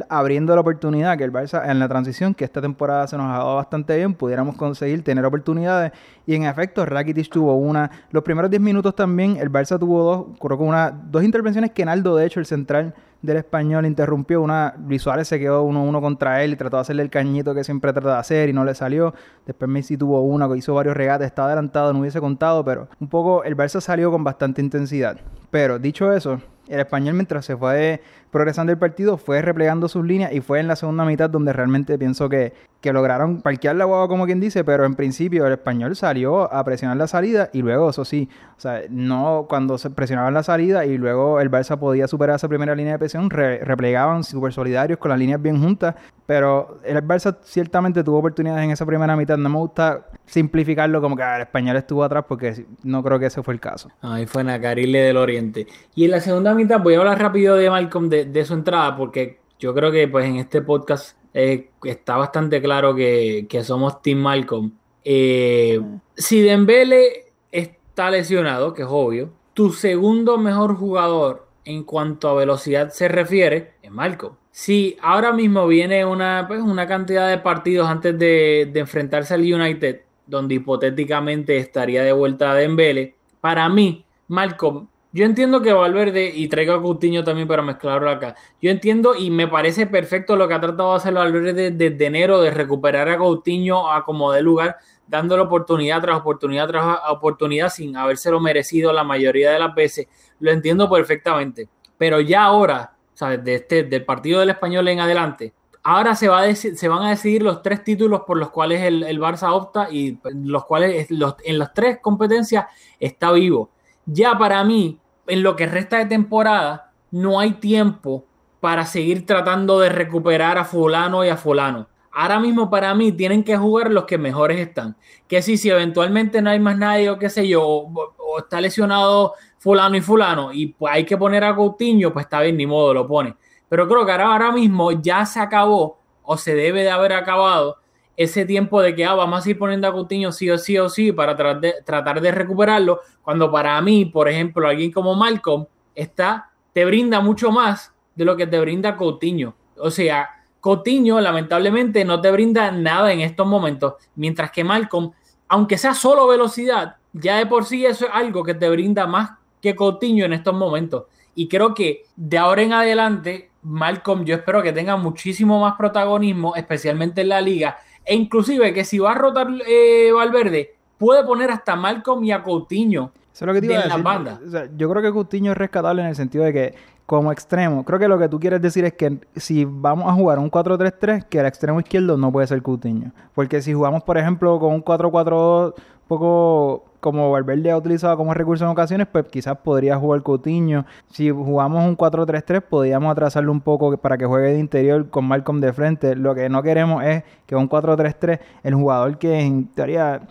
abriendo 0.09 0.53
la 0.53 0.61
oportunidad 0.61 1.17
que 1.17 1.23
el 1.23 1.33
Barça 1.33 1.69
en 1.69 1.79
la 1.79 1.87
transición, 1.87 2.35
que 2.35 2.45
esta 2.45 2.61
temporada 2.61 3.07
se 3.07 3.17
nos 3.17 3.25
ha 3.27 3.39
dado 3.39 3.55
bastante 3.55 3.97
bien, 3.97 4.13
pudiéramos 4.13 4.55
conseguir 4.55 5.03
tener 5.03 5.25
oportunidades. 5.25 5.91
Y 6.27 6.35
en 6.35 6.43
efecto, 6.43 6.85
Rakitic 6.85 7.29
tuvo 7.29 7.55
una. 7.55 7.89
Los 8.11 8.23
primeros 8.23 8.51
10 8.51 8.61
minutos 8.61 8.95
también, 8.95 9.37
el 9.37 9.51
Barça 9.51 9.79
tuvo 9.79 10.03
dos, 10.03 10.37
creo 10.39 10.57
que 10.57 10.63
una, 10.63 10.91
dos 10.91 11.23
intervenciones 11.23 11.71
que 11.71 11.83
Naldo, 11.83 12.15
de 12.15 12.27
hecho, 12.27 12.39
el 12.39 12.45
central 12.45 12.93
del 13.27 13.37
español 13.37 13.85
interrumpió 13.85 14.41
una 14.41 14.73
Suárez 14.97 15.27
se 15.27 15.37
quedó 15.37 15.61
uno 15.63 15.83
uno 15.83 16.01
contra 16.01 16.43
él 16.43 16.53
y 16.53 16.55
trató 16.55 16.77
de 16.77 16.81
hacerle 16.81 17.03
el 17.03 17.09
cañito 17.09 17.53
que 17.53 17.63
siempre 17.63 17.91
trata 17.91 18.13
de 18.13 18.19
hacer 18.19 18.49
y 18.49 18.53
no 18.53 18.63
le 18.63 18.73
salió. 18.73 19.13
Después 19.45 19.69
Messi 19.69 19.97
tuvo 19.97 20.21
una 20.21 20.47
hizo 20.55 20.73
varios 20.73 20.95
regates 20.95 21.27
estaba 21.27 21.49
adelantado 21.49 21.93
no 21.93 21.99
hubiese 21.99 22.21
contado 22.21 22.63
pero 22.63 22.87
un 22.99 23.09
poco 23.09 23.43
el 23.43 23.55
Barça 23.55 23.81
salió 23.81 24.09
con 24.09 24.23
bastante 24.23 24.61
intensidad. 24.61 25.17
Pero 25.51 25.77
dicho 25.77 26.11
eso 26.11 26.41
el 26.67 26.79
español 26.79 27.15
mientras 27.15 27.45
se 27.45 27.55
fue 27.55 28.01
progresando 28.37 28.71
el 28.71 28.77
partido 28.77 29.17
fue 29.17 29.41
replegando 29.41 29.87
sus 29.87 30.05
líneas 30.05 30.31
y 30.31 30.41
fue 30.41 30.59
en 30.59 30.67
la 30.67 30.75
segunda 30.75 31.03
mitad 31.05 31.27
donde 31.27 31.53
realmente 31.53 31.97
pienso 31.97 32.29
que, 32.29 32.53
que 32.81 32.93
lograron 32.93 33.41
parquear 33.41 33.75
la 33.75 33.85
guagua 33.85 34.07
como 34.07 34.27
quien 34.27 34.39
dice, 34.39 34.63
pero 34.63 34.85
en 34.85 34.93
principio 34.93 35.47
el 35.47 35.53
español 35.53 35.95
salió 35.95 36.53
a 36.53 36.63
presionar 36.63 36.97
la 36.97 37.07
salida 37.07 37.49
y 37.51 37.63
luego, 37.63 37.89
eso 37.89 38.05
sí, 38.05 38.29
o 38.55 38.59
sea, 38.59 38.83
no 38.91 39.47
cuando 39.49 39.79
se 39.79 39.89
presionaban 39.89 40.35
la 40.35 40.43
salida 40.43 40.85
y 40.85 40.99
luego 40.99 41.39
el 41.39 41.49
Barça 41.49 41.79
podía 41.79 42.07
superar 42.07 42.35
esa 42.35 42.47
primera 42.47 42.75
línea 42.75 42.93
de 42.93 42.99
presión, 42.99 43.31
re, 43.31 43.57
replegaban 43.57 44.23
súper 44.23 44.53
solidarios 44.53 44.99
con 44.99 45.09
las 45.09 45.17
líneas 45.17 45.41
bien 45.41 45.59
juntas, 45.59 45.95
pero 46.27 46.79
el 46.83 46.97
Barça 46.97 47.37
ciertamente 47.41 48.03
tuvo 48.03 48.19
oportunidades 48.19 48.63
en 48.63 48.69
esa 48.69 48.85
primera 48.85 49.15
mitad, 49.15 49.37
no 49.37 49.49
me 49.49 49.57
gusta 49.57 50.05
simplificarlo 50.27 51.01
como 51.01 51.15
que 51.15 51.23
ah, 51.23 51.37
el 51.37 51.43
español 51.43 51.77
estuvo 51.77 52.03
atrás 52.03 52.25
porque 52.27 52.65
no 52.83 53.01
creo 53.01 53.17
que 53.17 53.27
ese 53.27 53.41
fue 53.41 53.53
el 53.53 53.59
caso. 53.59 53.89
Ahí 54.01 54.27
fue 54.27 54.43
Nacarile 54.43 54.99
del 54.99 55.17
Oriente. 55.17 55.67
Y 55.95 56.05
en 56.05 56.11
la 56.11 56.19
segunda 56.19 56.53
mitad 56.53 56.81
voy 56.81 56.95
a 56.95 56.99
hablar 56.99 57.19
rápido 57.19 57.55
de 57.55 57.69
Malcolm 57.69 58.09
de, 58.09 58.25
de 58.27 58.45
su 58.45 58.53
entrada 58.53 58.95
porque 58.95 59.39
yo 59.59 59.73
creo 59.73 59.91
que 59.91 60.07
pues 60.07 60.25
en 60.25 60.37
este 60.37 60.61
podcast 60.61 61.17
eh, 61.33 61.69
está 61.83 62.17
bastante 62.17 62.61
claro 62.61 62.95
que, 62.95 63.47
que 63.49 63.63
somos 63.63 64.01
Team 64.01 64.19
Malcolm. 64.19 64.71
Eh, 65.03 65.81
si 66.15 66.41
Dembele 66.41 67.33
está 67.51 68.09
lesionado, 68.11 68.73
que 68.73 68.83
es 68.83 68.87
obvio, 68.89 69.31
tu 69.53 69.71
segundo 69.71 70.37
mejor 70.37 70.75
jugador 70.75 71.47
en 71.65 71.83
cuanto 71.83 72.29
a 72.29 72.35
velocidad 72.35 72.89
se 72.89 73.07
refiere 73.07 73.73
es 73.81 73.91
Malcolm. 73.91 74.35
Si 74.51 74.97
ahora 75.01 75.33
mismo 75.33 75.67
viene 75.67 76.05
una, 76.05 76.45
pues, 76.47 76.61
una 76.61 76.87
cantidad 76.87 77.29
de 77.29 77.37
partidos 77.37 77.87
antes 77.87 78.17
de, 78.17 78.69
de 78.71 78.79
enfrentarse 78.79 79.33
al 79.33 79.41
United, 79.41 80.01
donde 80.25 80.55
hipotéticamente 80.55 81.57
estaría 81.57 82.03
de 82.03 82.11
vuelta 82.11 82.51
a 82.51 82.55
Dembele, 82.55 83.15
para 83.41 83.69
mí, 83.69 84.05
Malcolm 84.27 84.87
yo 85.17 85.25
entiendo 85.25 85.63
que 85.63 85.73
Valverde, 85.73 86.31
y 86.31 86.47
traigo 86.47 86.75
a 86.75 86.81
Coutinho 86.81 87.23
también 87.23 87.47
para 87.47 87.63
mezclarlo 87.63 88.07
acá, 88.07 88.35
yo 88.61 88.69
entiendo 88.69 89.15
y 89.15 89.31
me 89.31 89.47
parece 89.47 89.87
perfecto 89.87 90.35
lo 90.35 90.47
que 90.47 90.53
ha 90.53 90.61
tratado 90.61 90.91
de 90.91 90.97
hacer 90.97 91.15
Valverde 91.15 91.71
desde 91.71 92.05
enero, 92.05 92.39
de 92.39 92.51
recuperar 92.51 93.09
a 93.09 93.17
Coutinho 93.17 93.91
a 93.91 94.05
como 94.05 94.31
de 94.31 94.43
lugar, 94.43 94.77
dándole 95.07 95.41
oportunidad 95.41 96.01
tras 96.01 96.19
oportunidad 96.19 96.67
tras 96.67 96.99
oportunidad 97.09 97.69
sin 97.69 97.97
habérselo 97.97 98.39
merecido 98.39 98.93
la 98.93 99.03
mayoría 99.03 99.49
de 99.49 99.57
las 99.57 99.73
veces. 99.73 100.07
Lo 100.39 100.51
entiendo 100.51 100.87
perfectamente. 100.87 101.67
Pero 101.97 102.21
ya 102.21 102.43
ahora, 102.43 102.93
¿sabes? 103.15 103.43
De 103.43 103.55
este, 103.55 103.85
del 103.85 104.05
partido 104.05 104.41
del 104.41 104.51
español 104.51 104.87
en 104.87 104.99
adelante, 104.99 105.51
ahora 105.81 106.13
se, 106.13 106.27
va 106.27 106.41
a 106.41 106.53
se 106.53 106.87
van 106.87 107.01
a 107.01 107.09
decidir 107.09 107.41
los 107.41 107.63
tres 107.63 107.83
títulos 107.83 108.21
por 108.27 108.37
los 108.37 108.51
cuales 108.51 108.83
el, 108.83 109.01
el 109.01 109.19
Barça 109.19 109.51
opta 109.51 109.87
y 109.89 110.19
los 110.25 110.63
cuales 110.65 111.07
en 111.09 111.57
las 111.57 111.73
tres 111.73 111.97
competencias 112.03 112.67
está 112.99 113.31
vivo. 113.31 113.71
Ya 114.05 114.37
para 114.37 114.63
mí, 114.63 114.99
en 115.27 115.43
lo 115.43 115.55
que 115.55 115.65
resta 115.65 115.97
de 115.97 116.05
temporada, 116.05 116.91
no 117.11 117.39
hay 117.39 117.53
tiempo 117.53 118.25
para 118.59 118.85
seguir 118.85 119.25
tratando 119.25 119.79
de 119.79 119.89
recuperar 119.89 120.57
a 120.57 120.65
fulano 120.65 121.23
y 121.23 121.29
a 121.29 121.37
fulano. 121.37 121.87
Ahora 122.11 122.39
mismo 122.39 122.69
para 122.69 122.95
mí 122.95 123.11
tienen 123.11 123.43
que 123.43 123.55
jugar 123.57 123.91
los 123.91 124.05
que 124.05 124.17
mejores 124.17 124.59
están. 124.59 124.95
Que 125.27 125.41
si, 125.41 125.57
si 125.57 125.69
eventualmente 125.69 126.41
no 126.41 126.49
hay 126.49 126.59
más 126.59 126.77
nadie 126.77 127.09
o 127.09 127.19
qué 127.19 127.29
sé 127.29 127.47
yo, 127.47 127.63
o, 127.63 128.39
está 128.39 128.59
lesionado 128.59 129.33
fulano 129.59 129.95
y 129.95 130.01
fulano 130.01 130.51
y 130.51 130.67
pues 130.67 130.93
hay 130.93 131.05
que 131.05 131.17
poner 131.17 131.43
a 131.43 131.55
Coutinho, 131.55 132.11
pues 132.11 132.25
está 132.25 132.41
bien, 132.41 132.57
ni 132.57 132.65
modo, 132.65 132.93
lo 132.93 133.07
pone. 133.07 133.35
Pero 133.69 133.87
creo 133.87 134.05
que 134.05 134.11
ahora, 134.11 134.31
ahora 134.31 134.51
mismo 134.51 134.91
ya 134.91 135.25
se 135.25 135.39
acabó 135.39 135.99
o 136.23 136.37
se 136.37 136.55
debe 136.55 136.83
de 136.83 136.89
haber 136.89 137.13
acabado 137.13 137.77
ese 138.17 138.45
tiempo 138.45 138.81
de 138.81 138.95
que 138.95 139.05
ah, 139.05 139.13
vamos 139.13 139.45
a 139.45 139.49
ir 139.49 139.57
poniendo 139.59 139.87
a 139.87 139.93
Coutinho 139.93 140.31
sí 140.31 140.49
o 140.49 140.57
sí 140.57 140.77
o 140.77 140.89
sí 140.89 141.11
para 141.11 141.35
tratar 141.35 141.61
de, 141.61 141.75
tratar 141.85 142.19
de 142.19 142.31
recuperarlo, 142.31 143.01
cuando 143.21 143.51
para 143.51 143.79
mí, 143.81 144.05
por 144.05 144.27
ejemplo, 144.27 144.67
alguien 144.67 144.91
como 144.91 145.13
Malcolm 145.13 145.67
está, 145.93 146.49
te 146.73 146.83
brinda 146.83 147.21
mucho 147.21 147.51
más 147.51 147.93
de 148.15 148.25
lo 148.25 148.35
que 148.35 148.47
te 148.47 148.59
brinda 148.59 148.97
Coutinho. 148.97 149.55
O 149.77 149.91
sea, 149.91 150.29
Coutinho 150.59 151.21
lamentablemente 151.21 152.03
no 152.03 152.19
te 152.19 152.31
brinda 152.31 152.71
nada 152.71 153.13
en 153.13 153.21
estos 153.21 153.45
momentos, 153.45 153.93
mientras 154.15 154.49
que 154.49 154.63
Malcolm, 154.63 155.11
aunque 155.47 155.77
sea 155.77 155.93
solo 155.93 156.27
velocidad, 156.27 156.95
ya 157.13 157.37
de 157.37 157.45
por 157.45 157.65
sí 157.65 157.85
eso 157.85 158.05
es 158.05 158.11
algo 158.11 158.43
que 158.43 158.55
te 158.55 158.67
brinda 158.67 159.05
más 159.05 159.31
que 159.61 159.75
Coutinho 159.75 160.25
en 160.25 160.33
estos 160.33 160.55
momentos. 160.55 161.03
Y 161.35 161.47
creo 161.47 161.75
que 161.75 162.05
de 162.15 162.39
ahora 162.39 162.63
en 162.63 162.73
adelante, 162.73 163.51
Malcolm, 163.61 164.25
yo 164.25 164.35
espero 164.35 164.63
que 164.63 164.73
tenga 164.73 164.97
muchísimo 164.97 165.59
más 165.59 165.75
protagonismo, 165.77 166.55
especialmente 166.55 167.21
en 167.21 167.29
la 167.29 167.41
liga, 167.41 167.77
e 168.07 168.15
inclusive 168.15 168.73
que 168.73 168.83
si 168.85 168.97
va 168.99 169.11
a 169.11 169.15
rotar 169.15 169.47
eh, 169.67 170.11
Valverde, 170.13 170.75
puede 170.97 171.23
poner 171.25 171.51
hasta 171.51 171.75
Malcolm 171.75 172.23
y 172.23 172.31
a 172.31 172.41
Coutinho 172.41 173.11
Eso 173.33 173.45
es 173.45 173.47
lo 173.47 173.53
que 173.53 173.59
te 173.59 173.65
iba 173.67 173.75
en 173.75 173.81
las 173.81 173.89
decir. 173.89 174.03
bandas. 174.03 174.39
O 174.41 174.49
sea, 174.49 174.69
yo 174.75 174.89
creo 174.89 175.01
que 175.03 175.11
Coutinho 175.11 175.51
es 175.51 175.57
rescatable 175.57 176.01
en 176.01 176.07
el 176.07 176.15
sentido 176.15 176.43
de 176.43 176.53
que, 176.53 176.75
como 177.05 177.31
extremo, 177.31 177.85
creo 177.85 177.99
que 177.99 178.07
lo 178.07 178.17
que 178.17 178.27
tú 178.29 178.39
quieres 178.39 178.61
decir 178.61 178.83
es 178.85 178.93
que 178.93 179.19
si 179.35 179.65
vamos 179.65 180.09
a 180.09 180.13
jugar 180.13 180.39
un 180.39 180.49
4-3-3, 180.49 181.25
que 181.25 181.39
el 181.39 181.45
extremo 181.45 181.79
izquierdo 181.79 182.17
no 182.17 182.31
puede 182.31 182.47
ser 182.47 182.61
Coutinho. 182.63 183.11
Porque 183.35 183.61
si 183.61 183.73
jugamos, 183.73 184.03
por 184.03 184.17
ejemplo, 184.17 184.59
con 184.59 184.73
un 184.73 184.83
4-4-2, 184.83 185.73
un 185.75 186.07
poco 186.07 186.85
como 186.99 187.31
Valverde 187.31 187.71
ha 187.71 187.77
utilizado 187.77 188.17
como 188.17 188.33
recurso 188.33 188.65
en 188.65 188.71
ocasiones, 188.71 189.07
pues 189.11 189.25
quizás 189.25 189.57
podría 189.57 189.97
jugar 189.97 190.23
Coutinho. 190.23 190.85
Si 191.11 191.29
jugamos 191.29 191.85
un 191.85 191.97
4-3-3, 191.97 192.61
podríamos 192.61 193.11
atrasarlo 193.11 193.51
un 193.51 193.61
poco 193.61 193.97
para 193.97 194.17
que 194.17 194.25
juegue 194.25 194.53
de 194.53 194.59
interior 194.59 195.09
con 195.09 195.25
Malcolm 195.25 195.61
de 195.61 195.73
frente. 195.73 196.15
Lo 196.15 196.35
que 196.35 196.49
no 196.49 196.63
queremos 196.63 197.03
es 197.03 197.23
que 197.45 197.55
un 197.55 197.69
4-3-3, 197.69 198.39
el 198.63 198.75
jugador 198.75 199.17
que 199.17 199.39
en 199.39 199.67
teoría 199.67 200.21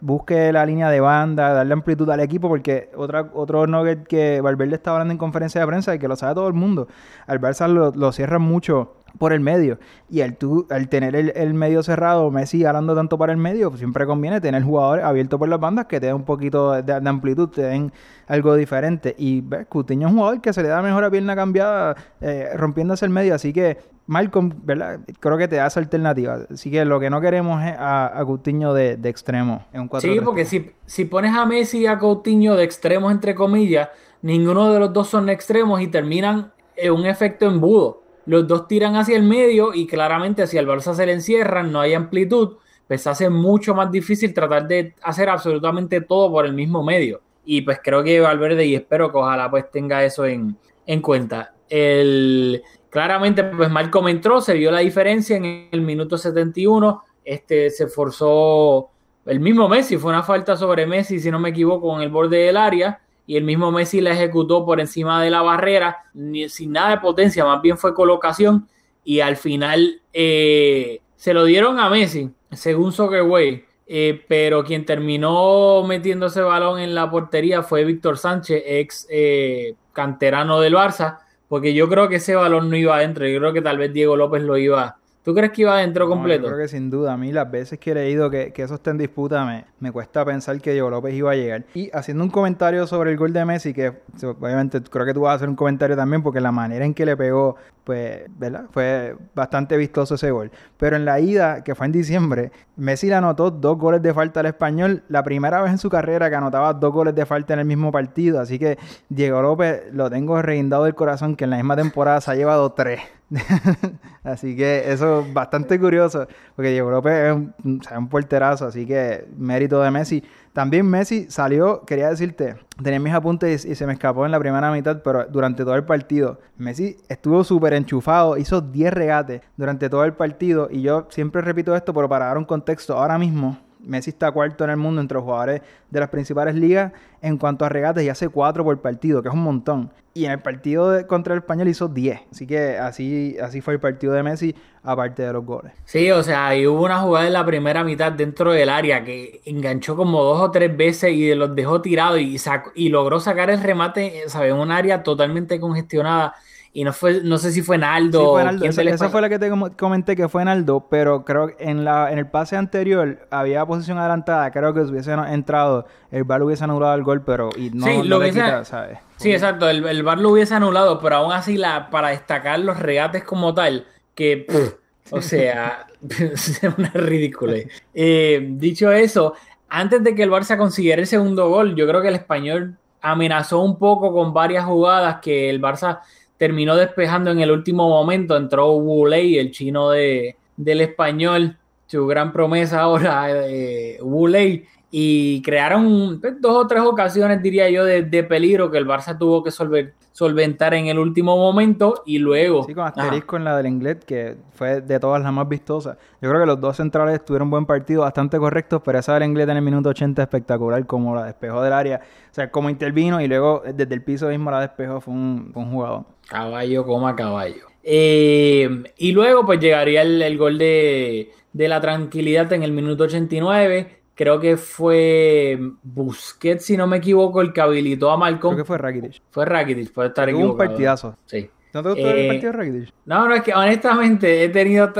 busque 0.00 0.52
la 0.52 0.66
línea 0.66 0.90
de 0.90 1.00
banda, 1.00 1.52
darle 1.52 1.72
amplitud 1.72 2.08
al 2.10 2.20
equipo, 2.20 2.48
porque 2.48 2.90
otra, 2.96 3.30
otro 3.34 3.66
nugget 3.66 4.06
que 4.06 4.40
Valverde 4.40 4.74
está 4.74 4.92
hablando 4.92 5.12
en 5.12 5.18
conferencia 5.18 5.60
de 5.60 5.66
prensa 5.66 5.94
y 5.94 5.98
que 5.98 6.08
lo 6.08 6.16
sabe 6.16 6.34
todo 6.34 6.48
el 6.48 6.54
mundo, 6.54 6.88
al 7.26 7.40
Barça 7.40 7.68
lo, 7.68 7.92
lo 7.92 8.12
cierran 8.12 8.42
mucho 8.42 8.94
por 9.18 9.32
el 9.32 9.40
medio. 9.40 9.78
Y 10.10 10.20
al, 10.20 10.36
tú, 10.36 10.66
al 10.70 10.88
tener 10.88 11.14
el, 11.16 11.32
el 11.34 11.54
medio 11.54 11.82
cerrado, 11.82 12.30
Messi 12.30 12.64
hablando 12.64 12.94
tanto 12.94 13.18
para 13.18 13.32
el 13.32 13.38
medio, 13.38 13.70
pues 13.70 13.80
siempre 13.80 14.06
conviene 14.06 14.40
tener 14.40 14.62
jugadores 14.62 15.04
abiertos 15.04 15.38
por 15.38 15.48
las 15.48 15.60
bandas 15.60 15.86
que 15.86 16.00
te 16.00 16.06
den 16.06 16.16
un 16.16 16.24
poquito 16.24 16.72
de, 16.72 16.82
de 16.82 17.08
amplitud, 17.08 17.48
te 17.48 17.62
den 17.62 17.92
algo 18.26 18.54
diferente. 18.54 19.14
Y 19.18 19.40
ves, 19.40 19.66
Coutinho 19.66 20.08
es 20.08 20.12
un 20.12 20.18
jugador 20.18 20.40
que 20.40 20.52
se 20.52 20.62
le 20.62 20.68
da 20.68 20.82
mejor 20.82 21.04
a 21.04 21.10
pierna 21.10 21.34
cambiada, 21.34 21.96
eh, 22.20 22.50
rompiéndose 22.56 23.04
el 23.04 23.10
medio. 23.10 23.34
Así 23.34 23.52
que 23.52 23.78
Malcolm, 24.06 24.52
¿verdad? 24.64 25.00
Creo 25.20 25.38
que 25.38 25.48
te 25.48 25.56
da 25.56 25.66
esa 25.66 25.80
alternativa. 25.80 26.38
Así 26.50 26.70
que 26.70 26.84
lo 26.84 26.98
que 27.00 27.10
no 27.10 27.20
queremos 27.20 27.62
es 27.62 27.74
a, 27.78 28.18
a 28.18 28.24
Coutinho 28.24 28.74
de, 28.74 28.96
de 28.96 29.08
extremo 29.08 29.64
en 29.72 29.82
un 29.82 29.88
4 29.88 30.12
Sí, 30.12 30.20
porque 30.20 30.44
si, 30.44 30.70
si 30.86 31.04
pones 31.04 31.34
a 31.34 31.46
Messi 31.46 31.80
y 31.80 31.86
a 31.86 31.98
Coutinho 31.98 32.56
de 32.56 32.64
extremos, 32.64 33.12
entre 33.12 33.34
comillas, 33.34 33.88
ninguno 34.22 34.72
de 34.72 34.80
los 34.80 34.92
dos 34.92 35.08
son 35.08 35.28
extremos 35.28 35.80
y 35.80 35.86
terminan 35.88 36.52
en 36.76 36.92
un 36.92 37.06
efecto 37.06 37.46
embudo. 37.46 38.01
Los 38.26 38.46
dos 38.46 38.68
tiran 38.68 38.96
hacia 38.96 39.16
el 39.16 39.22
medio 39.22 39.74
y 39.74 39.86
claramente 39.86 40.46
si 40.46 40.58
al 40.58 40.66
Barça 40.66 40.94
se 40.94 41.06
le 41.06 41.12
encierran, 41.12 41.72
no 41.72 41.80
hay 41.80 41.94
amplitud, 41.94 42.56
pues 42.86 43.06
hace 43.06 43.30
mucho 43.30 43.74
más 43.74 43.90
difícil 43.90 44.34
tratar 44.34 44.68
de 44.68 44.94
hacer 45.02 45.28
absolutamente 45.28 46.00
todo 46.00 46.30
por 46.30 46.46
el 46.46 46.52
mismo 46.52 46.82
medio. 46.82 47.20
Y 47.44 47.62
pues 47.62 47.80
creo 47.82 48.04
que 48.04 48.20
Valverde, 48.20 48.64
y 48.66 48.74
espero 48.74 49.10
que 49.10 49.18
ojalá 49.18 49.50
pues 49.50 49.70
tenga 49.70 50.04
eso 50.04 50.24
en, 50.26 50.56
en 50.86 51.00
cuenta. 51.00 51.54
El, 51.68 52.62
claramente 52.90 53.42
pues 53.44 53.70
Malcolm 53.70 54.08
entró, 54.08 54.40
se 54.40 54.54
vio 54.54 54.70
la 54.70 54.80
diferencia 54.80 55.36
en 55.36 55.68
el 55.72 55.80
minuto 55.80 56.18
71, 56.18 57.02
este 57.24 57.70
se 57.70 57.86
forzó 57.86 58.90
el 59.26 59.40
mismo 59.40 59.68
Messi, 59.68 59.96
fue 59.96 60.10
una 60.10 60.22
falta 60.22 60.56
sobre 60.56 60.86
Messi, 60.86 61.20
si 61.20 61.30
no 61.30 61.38
me 61.38 61.50
equivoco, 61.50 61.96
en 61.96 62.02
el 62.02 62.10
borde 62.10 62.38
del 62.38 62.56
área, 62.56 63.00
y 63.26 63.36
el 63.36 63.44
mismo 63.44 63.70
Messi 63.70 64.00
la 64.00 64.12
ejecutó 64.12 64.64
por 64.64 64.80
encima 64.80 65.22
de 65.22 65.30
la 65.30 65.42
barrera, 65.42 66.04
sin 66.48 66.72
nada 66.72 66.90
de 66.90 66.98
potencia, 66.98 67.44
más 67.44 67.62
bien 67.62 67.78
fue 67.78 67.94
colocación, 67.94 68.68
y 69.04 69.20
al 69.20 69.36
final 69.36 70.00
eh, 70.12 71.00
se 71.16 71.34
lo 71.34 71.44
dieron 71.44 71.78
a 71.78 71.88
Messi, 71.88 72.30
según 72.50 72.92
Soccerway, 72.92 73.64
eh, 73.86 74.24
pero 74.28 74.64
quien 74.64 74.84
terminó 74.84 75.82
metiendo 75.86 76.26
ese 76.26 76.40
balón 76.40 76.80
en 76.80 76.94
la 76.94 77.10
portería 77.10 77.62
fue 77.62 77.84
Víctor 77.84 78.18
Sánchez, 78.18 78.62
ex 78.66 79.06
eh, 79.10 79.74
canterano 79.92 80.60
del 80.60 80.74
Barça, 80.74 81.18
porque 81.48 81.74
yo 81.74 81.88
creo 81.88 82.08
que 82.08 82.16
ese 82.16 82.34
balón 82.34 82.70
no 82.70 82.76
iba 82.76 82.96
adentro, 82.96 83.26
yo 83.26 83.38
creo 83.38 83.52
que 83.52 83.62
tal 83.62 83.78
vez 83.78 83.92
Diego 83.92 84.16
López 84.16 84.42
lo 84.42 84.56
iba 84.56 84.96
¿Tú 85.24 85.34
crees 85.34 85.52
que 85.52 85.62
iba 85.62 85.74
adentro 85.76 86.06
No, 86.06 86.10
completo? 86.10 86.42
yo 86.42 86.48
creo 86.48 86.58
que 86.62 86.68
sin 86.68 86.90
duda. 86.90 87.12
A 87.12 87.16
mí 87.16 87.30
las 87.30 87.48
veces 87.48 87.78
que 87.78 87.92
he 87.92 87.94
leído 87.94 88.28
que, 88.28 88.52
que 88.52 88.62
eso 88.62 88.74
está 88.74 88.90
en 88.90 88.98
disputa 88.98 89.44
me, 89.44 89.66
me 89.78 89.92
cuesta 89.92 90.24
pensar 90.24 90.60
que 90.60 90.72
Diego 90.72 90.90
López 90.90 91.14
iba 91.14 91.30
a 91.30 91.34
llegar. 91.36 91.64
Y 91.74 91.90
haciendo 91.92 92.24
un 92.24 92.30
comentario 92.30 92.86
sobre 92.88 93.12
el 93.12 93.16
gol 93.16 93.32
de 93.32 93.44
Messi, 93.44 93.72
que 93.72 93.92
obviamente 94.24 94.80
creo 94.82 95.06
que 95.06 95.14
tú 95.14 95.20
vas 95.20 95.32
a 95.32 95.34
hacer 95.36 95.48
un 95.48 95.54
comentario 95.54 95.94
también 95.96 96.24
porque 96.24 96.40
la 96.40 96.50
manera 96.50 96.84
en 96.84 96.92
que 96.92 97.06
le 97.06 97.16
pegó, 97.16 97.54
pues, 97.84 98.22
¿verdad? 98.36 98.64
Fue 98.72 99.14
bastante 99.32 99.76
vistoso 99.76 100.16
ese 100.16 100.32
gol. 100.32 100.50
Pero 100.76 100.96
en 100.96 101.04
la 101.04 101.20
ida, 101.20 101.62
que 101.62 101.76
fue 101.76 101.86
en 101.86 101.92
diciembre, 101.92 102.50
Messi 102.74 103.06
le 103.06 103.14
anotó 103.14 103.52
dos 103.52 103.78
goles 103.78 104.02
de 104.02 104.12
falta 104.12 104.40
al 104.40 104.46
español. 104.46 105.04
La 105.08 105.22
primera 105.22 105.62
vez 105.62 105.70
en 105.70 105.78
su 105.78 105.88
carrera 105.88 106.30
que 106.30 106.36
anotaba 106.36 106.74
dos 106.74 106.92
goles 106.92 107.14
de 107.14 107.24
falta 107.26 107.54
en 107.54 107.60
el 107.60 107.66
mismo 107.66 107.92
partido. 107.92 108.40
Así 108.40 108.58
que 108.58 108.76
Diego 109.08 109.40
López 109.40 109.84
lo 109.92 110.10
tengo 110.10 110.42
reguindado 110.42 110.82
del 110.82 110.96
corazón 110.96 111.36
que 111.36 111.44
en 111.44 111.50
la 111.50 111.56
misma 111.58 111.76
temporada 111.76 112.20
se 112.20 112.32
ha 112.32 112.34
llevado 112.34 112.72
tres. 112.72 113.00
así 114.24 114.56
que 114.56 114.92
eso 114.92 115.20
es 115.20 115.32
bastante 115.32 115.78
curioso, 115.78 116.26
porque 116.54 116.70
Diego 116.70 116.90
López 116.90 117.12
es 117.12 117.32
un, 117.32 117.80
o 117.80 118.08
porterazo, 118.08 118.66
así 118.66 118.86
que 118.86 119.26
mérito 119.36 119.80
de 119.80 119.90
Messi. 119.90 120.22
También 120.52 120.86
Messi 120.86 121.26
salió, 121.30 121.82
quería 121.86 122.10
decirte, 122.10 122.56
tenía 122.82 123.00
mis 123.00 123.14
apuntes 123.14 123.64
y, 123.64 123.70
y 123.70 123.74
se 123.74 123.86
me 123.86 123.94
escapó 123.94 124.26
en 124.26 124.32
la 124.32 124.38
primera 124.38 124.70
mitad, 124.70 125.02
pero 125.02 125.24
durante 125.26 125.64
todo 125.64 125.74
el 125.74 125.84
partido, 125.84 126.40
Messi 126.58 126.96
estuvo 127.08 127.42
súper 127.42 127.72
enchufado, 127.74 128.36
hizo 128.36 128.60
10 128.60 128.92
regates 128.92 129.40
durante 129.56 129.88
todo 129.88 130.04
el 130.04 130.12
partido, 130.12 130.68
y 130.70 130.82
yo 130.82 131.06
siempre 131.10 131.40
repito 131.40 131.74
esto, 131.74 131.94
pero 131.94 132.08
para 132.08 132.26
dar 132.26 132.38
un 132.38 132.44
contexto, 132.44 132.98
ahora 132.98 133.18
mismo 133.18 133.58
Messi 133.82 134.10
está 134.10 134.30
cuarto 134.30 134.64
en 134.64 134.70
el 134.70 134.76
mundo 134.76 135.00
entre 135.00 135.16
los 135.16 135.24
jugadores 135.24 135.62
de 135.90 136.00
las 136.00 136.08
principales 136.08 136.54
ligas 136.54 136.92
en 137.20 137.38
cuanto 137.38 137.64
a 137.64 137.68
regates 137.68 138.04
y 138.04 138.08
hace 138.08 138.28
4 138.28 138.64
por 138.64 138.80
partido, 138.80 139.22
que 139.22 139.28
es 139.28 139.34
un 139.34 139.42
montón. 139.42 139.90
Y 140.14 140.26
en 140.26 140.32
el 140.32 140.40
partido 140.40 141.06
contra 141.06 141.32
el 141.32 141.40
Español 141.40 141.68
hizo 141.68 141.88
10. 141.88 142.20
Así 142.30 142.46
que 142.46 142.76
así, 142.76 143.36
así 143.42 143.60
fue 143.60 143.74
el 143.74 143.80
partido 143.80 144.12
de 144.12 144.22
Messi, 144.22 144.54
aparte 144.82 145.22
de 145.22 145.32
los 145.32 145.44
goles. 145.44 145.72
Sí, 145.84 146.10
o 146.10 146.22
sea, 146.22 146.54
y 146.54 146.66
hubo 146.66 146.84
una 146.84 147.00
jugada 147.00 147.26
en 147.26 147.32
la 147.32 147.46
primera 147.46 147.82
mitad 147.82 148.12
dentro 148.12 148.52
del 148.52 148.68
área 148.68 149.04
que 149.04 149.40
enganchó 149.46 149.96
como 149.96 150.22
dos 150.22 150.40
o 150.40 150.50
tres 150.50 150.76
veces 150.76 151.12
y 151.12 151.34
los 151.34 151.54
dejó 151.54 151.80
tirados 151.80 152.20
y, 152.20 152.36
y 152.74 152.88
logró 152.90 153.20
sacar 153.20 153.48
el 153.50 153.62
remate, 153.62 154.24
¿sabes? 154.26 154.52
En 154.52 154.58
un 154.58 154.70
área 154.70 155.02
totalmente 155.02 155.58
congestionada. 155.58 156.34
Y 156.74 156.84
no 156.84 156.92
fue, 156.94 157.20
no 157.22 157.36
sé 157.36 157.52
si 157.52 157.60
fue 157.60 157.76
Naldo 157.76 158.18
Sí, 158.18 158.24
o 158.24 158.30
fue 158.32 158.68
Esa, 158.68 158.82
esa 158.82 159.10
fue 159.10 159.20
la 159.20 159.28
que 159.28 159.38
te 159.38 159.50
com- 159.50 159.68
comenté 159.76 160.16
que 160.16 160.26
fue 160.28 160.42
Naldo, 160.42 160.86
pero 160.88 161.22
creo 161.22 161.48
que 161.48 161.56
en, 161.58 161.84
la, 161.84 162.10
en 162.10 162.18
el 162.18 162.26
pase 162.28 162.56
anterior 162.56 163.26
había 163.30 163.66
posición 163.66 163.98
adelantada. 163.98 164.50
Creo 164.50 164.72
que 164.72 164.82
si 164.86 164.90
hubiese 164.90 165.12
entrado, 165.12 165.86
el 166.10 166.24
VAR 166.24 166.42
hubiese 166.42 166.64
anulado 166.64 166.94
el 166.94 167.02
gol, 167.02 167.22
pero 167.22 167.50
y 167.58 167.68
no, 167.70 167.86
Sí, 167.86 167.98
no 167.98 168.04
lo 168.04 168.18
hubiese- 168.20 168.40
quita, 168.42 168.64
¿sabes? 168.64 168.98
Sí, 169.18 169.32
exacto, 169.32 169.68
el, 169.68 169.84
el 169.86 170.02
VAR 170.02 170.18
lo 170.18 170.30
hubiese 170.30 170.54
anulado, 170.54 170.98
pero 170.98 171.16
aún 171.16 171.32
así 171.32 171.58
la, 171.58 171.90
para 171.90 172.08
destacar 172.08 172.58
los 172.60 172.78
regates 172.78 173.22
como 173.22 173.52
tal, 173.52 173.86
que, 174.14 174.46
pff, 174.48 175.12
o 175.12 175.20
sea, 175.22 175.86
es 176.08 176.60
una 176.78 176.90
ridícula. 176.94 177.54
Eh, 177.92 178.46
dicho 178.52 178.90
eso, 178.90 179.34
antes 179.68 180.02
de 180.02 180.14
que 180.14 180.22
el 180.22 180.30
Barça 180.30 180.56
consiguiera 180.56 181.02
el 181.02 181.06
segundo 181.06 181.50
gol, 181.50 181.74
yo 181.74 181.86
creo 181.86 182.00
que 182.00 182.08
el 182.08 182.14
español 182.14 182.78
amenazó 183.02 183.60
un 183.60 183.78
poco 183.78 184.10
con 184.12 184.32
varias 184.32 184.64
jugadas 184.64 185.18
que 185.20 185.50
el 185.50 185.60
Barça 185.60 186.00
terminó 186.42 186.74
despejando 186.74 187.30
en 187.30 187.38
el 187.38 187.52
último 187.52 187.88
momento. 187.88 188.36
Entró 188.36 188.72
Wu 188.72 189.06
Lei, 189.06 189.38
el 189.38 189.52
chino 189.52 189.90
de, 189.90 190.34
del 190.56 190.80
español, 190.80 191.56
su 191.86 192.04
gran 192.04 192.32
promesa 192.32 192.80
ahora, 192.80 193.26
eh, 193.46 193.96
Wu 194.02 194.26
Lei, 194.26 194.64
y 194.90 195.40
crearon 195.42 196.18
pues, 196.20 196.40
dos 196.40 196.64
o 196.64 196.66
tres 196.66 196.82
ocasiones, 196.82 197.40
diría 197.40 197.70
yo, 197.70 197.84
de, 197.84 198.02
de 198.02 198.24
peligro 198.24 198.72
que 198.72 198.78
el 198.78 198.88
Barça 198.88 199.16
tuvo 199.16 199.44
que 199.44 199.50
solver- 199.50 199.92
solventar 200.10 200.74
en 200.74 200.88
el 200.88 200.98
último 200.98 201.36
momento 201.36 202.02
y 202.04 202.18
luego... 202.18 202.64
Sí, 202.64 202.74
con 202.74 202.86
Ajá. 202.88 203.00
asterisco 203.02 203.36
en 203.36 203.44
la 203.44 203.56
del 203.56 203.66
Inglés, 203.68 203.98
que 204.04 204.36
fue 204.52 204.80
de 204.82 205.00
todas 205.00 205.22
las 205.22 205.32
más 205.32 205.48
vistosas. 205.48 205.96
Yo 206.20 206.28
creo 206.28 206.40
que 206.42 206.46
los 206.46 206.60
dos 206.60 206.76
centrales 206.76 207.24
tuvieron 207.24 207.48
buen 207.50 207.64
partido, 207.66 208.02
bastante 208.02 208.36
correctos, 208.38 208.82
pero 208.84 208.98
esa 208.98 209.14
del 209.14 209.22
Inglés 209.22 209.48
en 209.48 209.56
el 209.56 209.62
minuto 209.62 209.88
80 209.90 210.20
espectacular, 210.20 210.84
como 210.86 211.14
la 211.14 211.24
despejó 211.24 211.62
del 211.62 211.72
área. 211.72 212.00
O 212.30 212.34
sea, 212.34 212.50
como 212.50 212.68
intervino 212.68 213.20
y 213.22 213.28
luego 213.28 213.62
desde 213.74 213.94
el 213.94 214.02
piso 214.02 214.28
mismo 214.28 214.50
la 214.50 214.60
despejó, 214.60 215.00
fue 215.00 215.14
un, 215.14 215.50
fue 215.54 215.62
un 215.62 215.70
jugador. 215.70 216.04
Caballo 216.28 216.84
coma 216.84 217.14
caballo. 217.16 217.66
Eh, 217.82 218.68
y 218.96 219.12
luego 219.12 219.44
pues 219.44 219.60
llegaría 219.60 220.02
el, 220.02 220.22
el 220.22 220.38
gol 220.38 220.56
de, 220.58 221.30
de 221.52 221.68
la 221.68 221.80
tranquilidad 221.80 222.52
en 222.52 222.62
el 222.62 222.72
minuto 222.72 223.04
89. 223.04 223.98
creo 224.14 224.38
que 224.40 224.56
fue 224.56 225.58
Busquets, 225.82 226.64
si 226.64 226.76
no 226.76 226.86
me 226.86 226.98
equivoco, 226.98 227.40
el 227.40 227.52
que 227.52 227.60
habilitó 227.60 228.10
a 228.10 228.16
Malcolm. 228.16 228.54
Creo 228.54 228.64
que 228.64 228.68
fue 228.68 228.78
Rakitic. 228.78 229.22
Fue 229.30 229.44
Rakitic, 229.44 229.92
puede 229.92 230.08
estar 230.08 230.28
Tuvo 230.28 230.38
equivocado. 230.38 230.62
un 230.62 230.68
partidazo. 230.68 231.16
Sí. 231.26 231.50
¿No 231.74 231.82
te 231.82 231.88
gustó 231.88 232.06
Eh, 232.08 232.20
el 232.22 232.26
partido 232.28 232.52
de 232.52 232.58
Rakitic? 232.58 232.94
No, 233.06 233.28
no, 233.28 233.34
es 233.34 233.42
que 233.42 233.52
honestamente 233.54 234.44
he 234.44 234.48
tenido, 234.50 234.92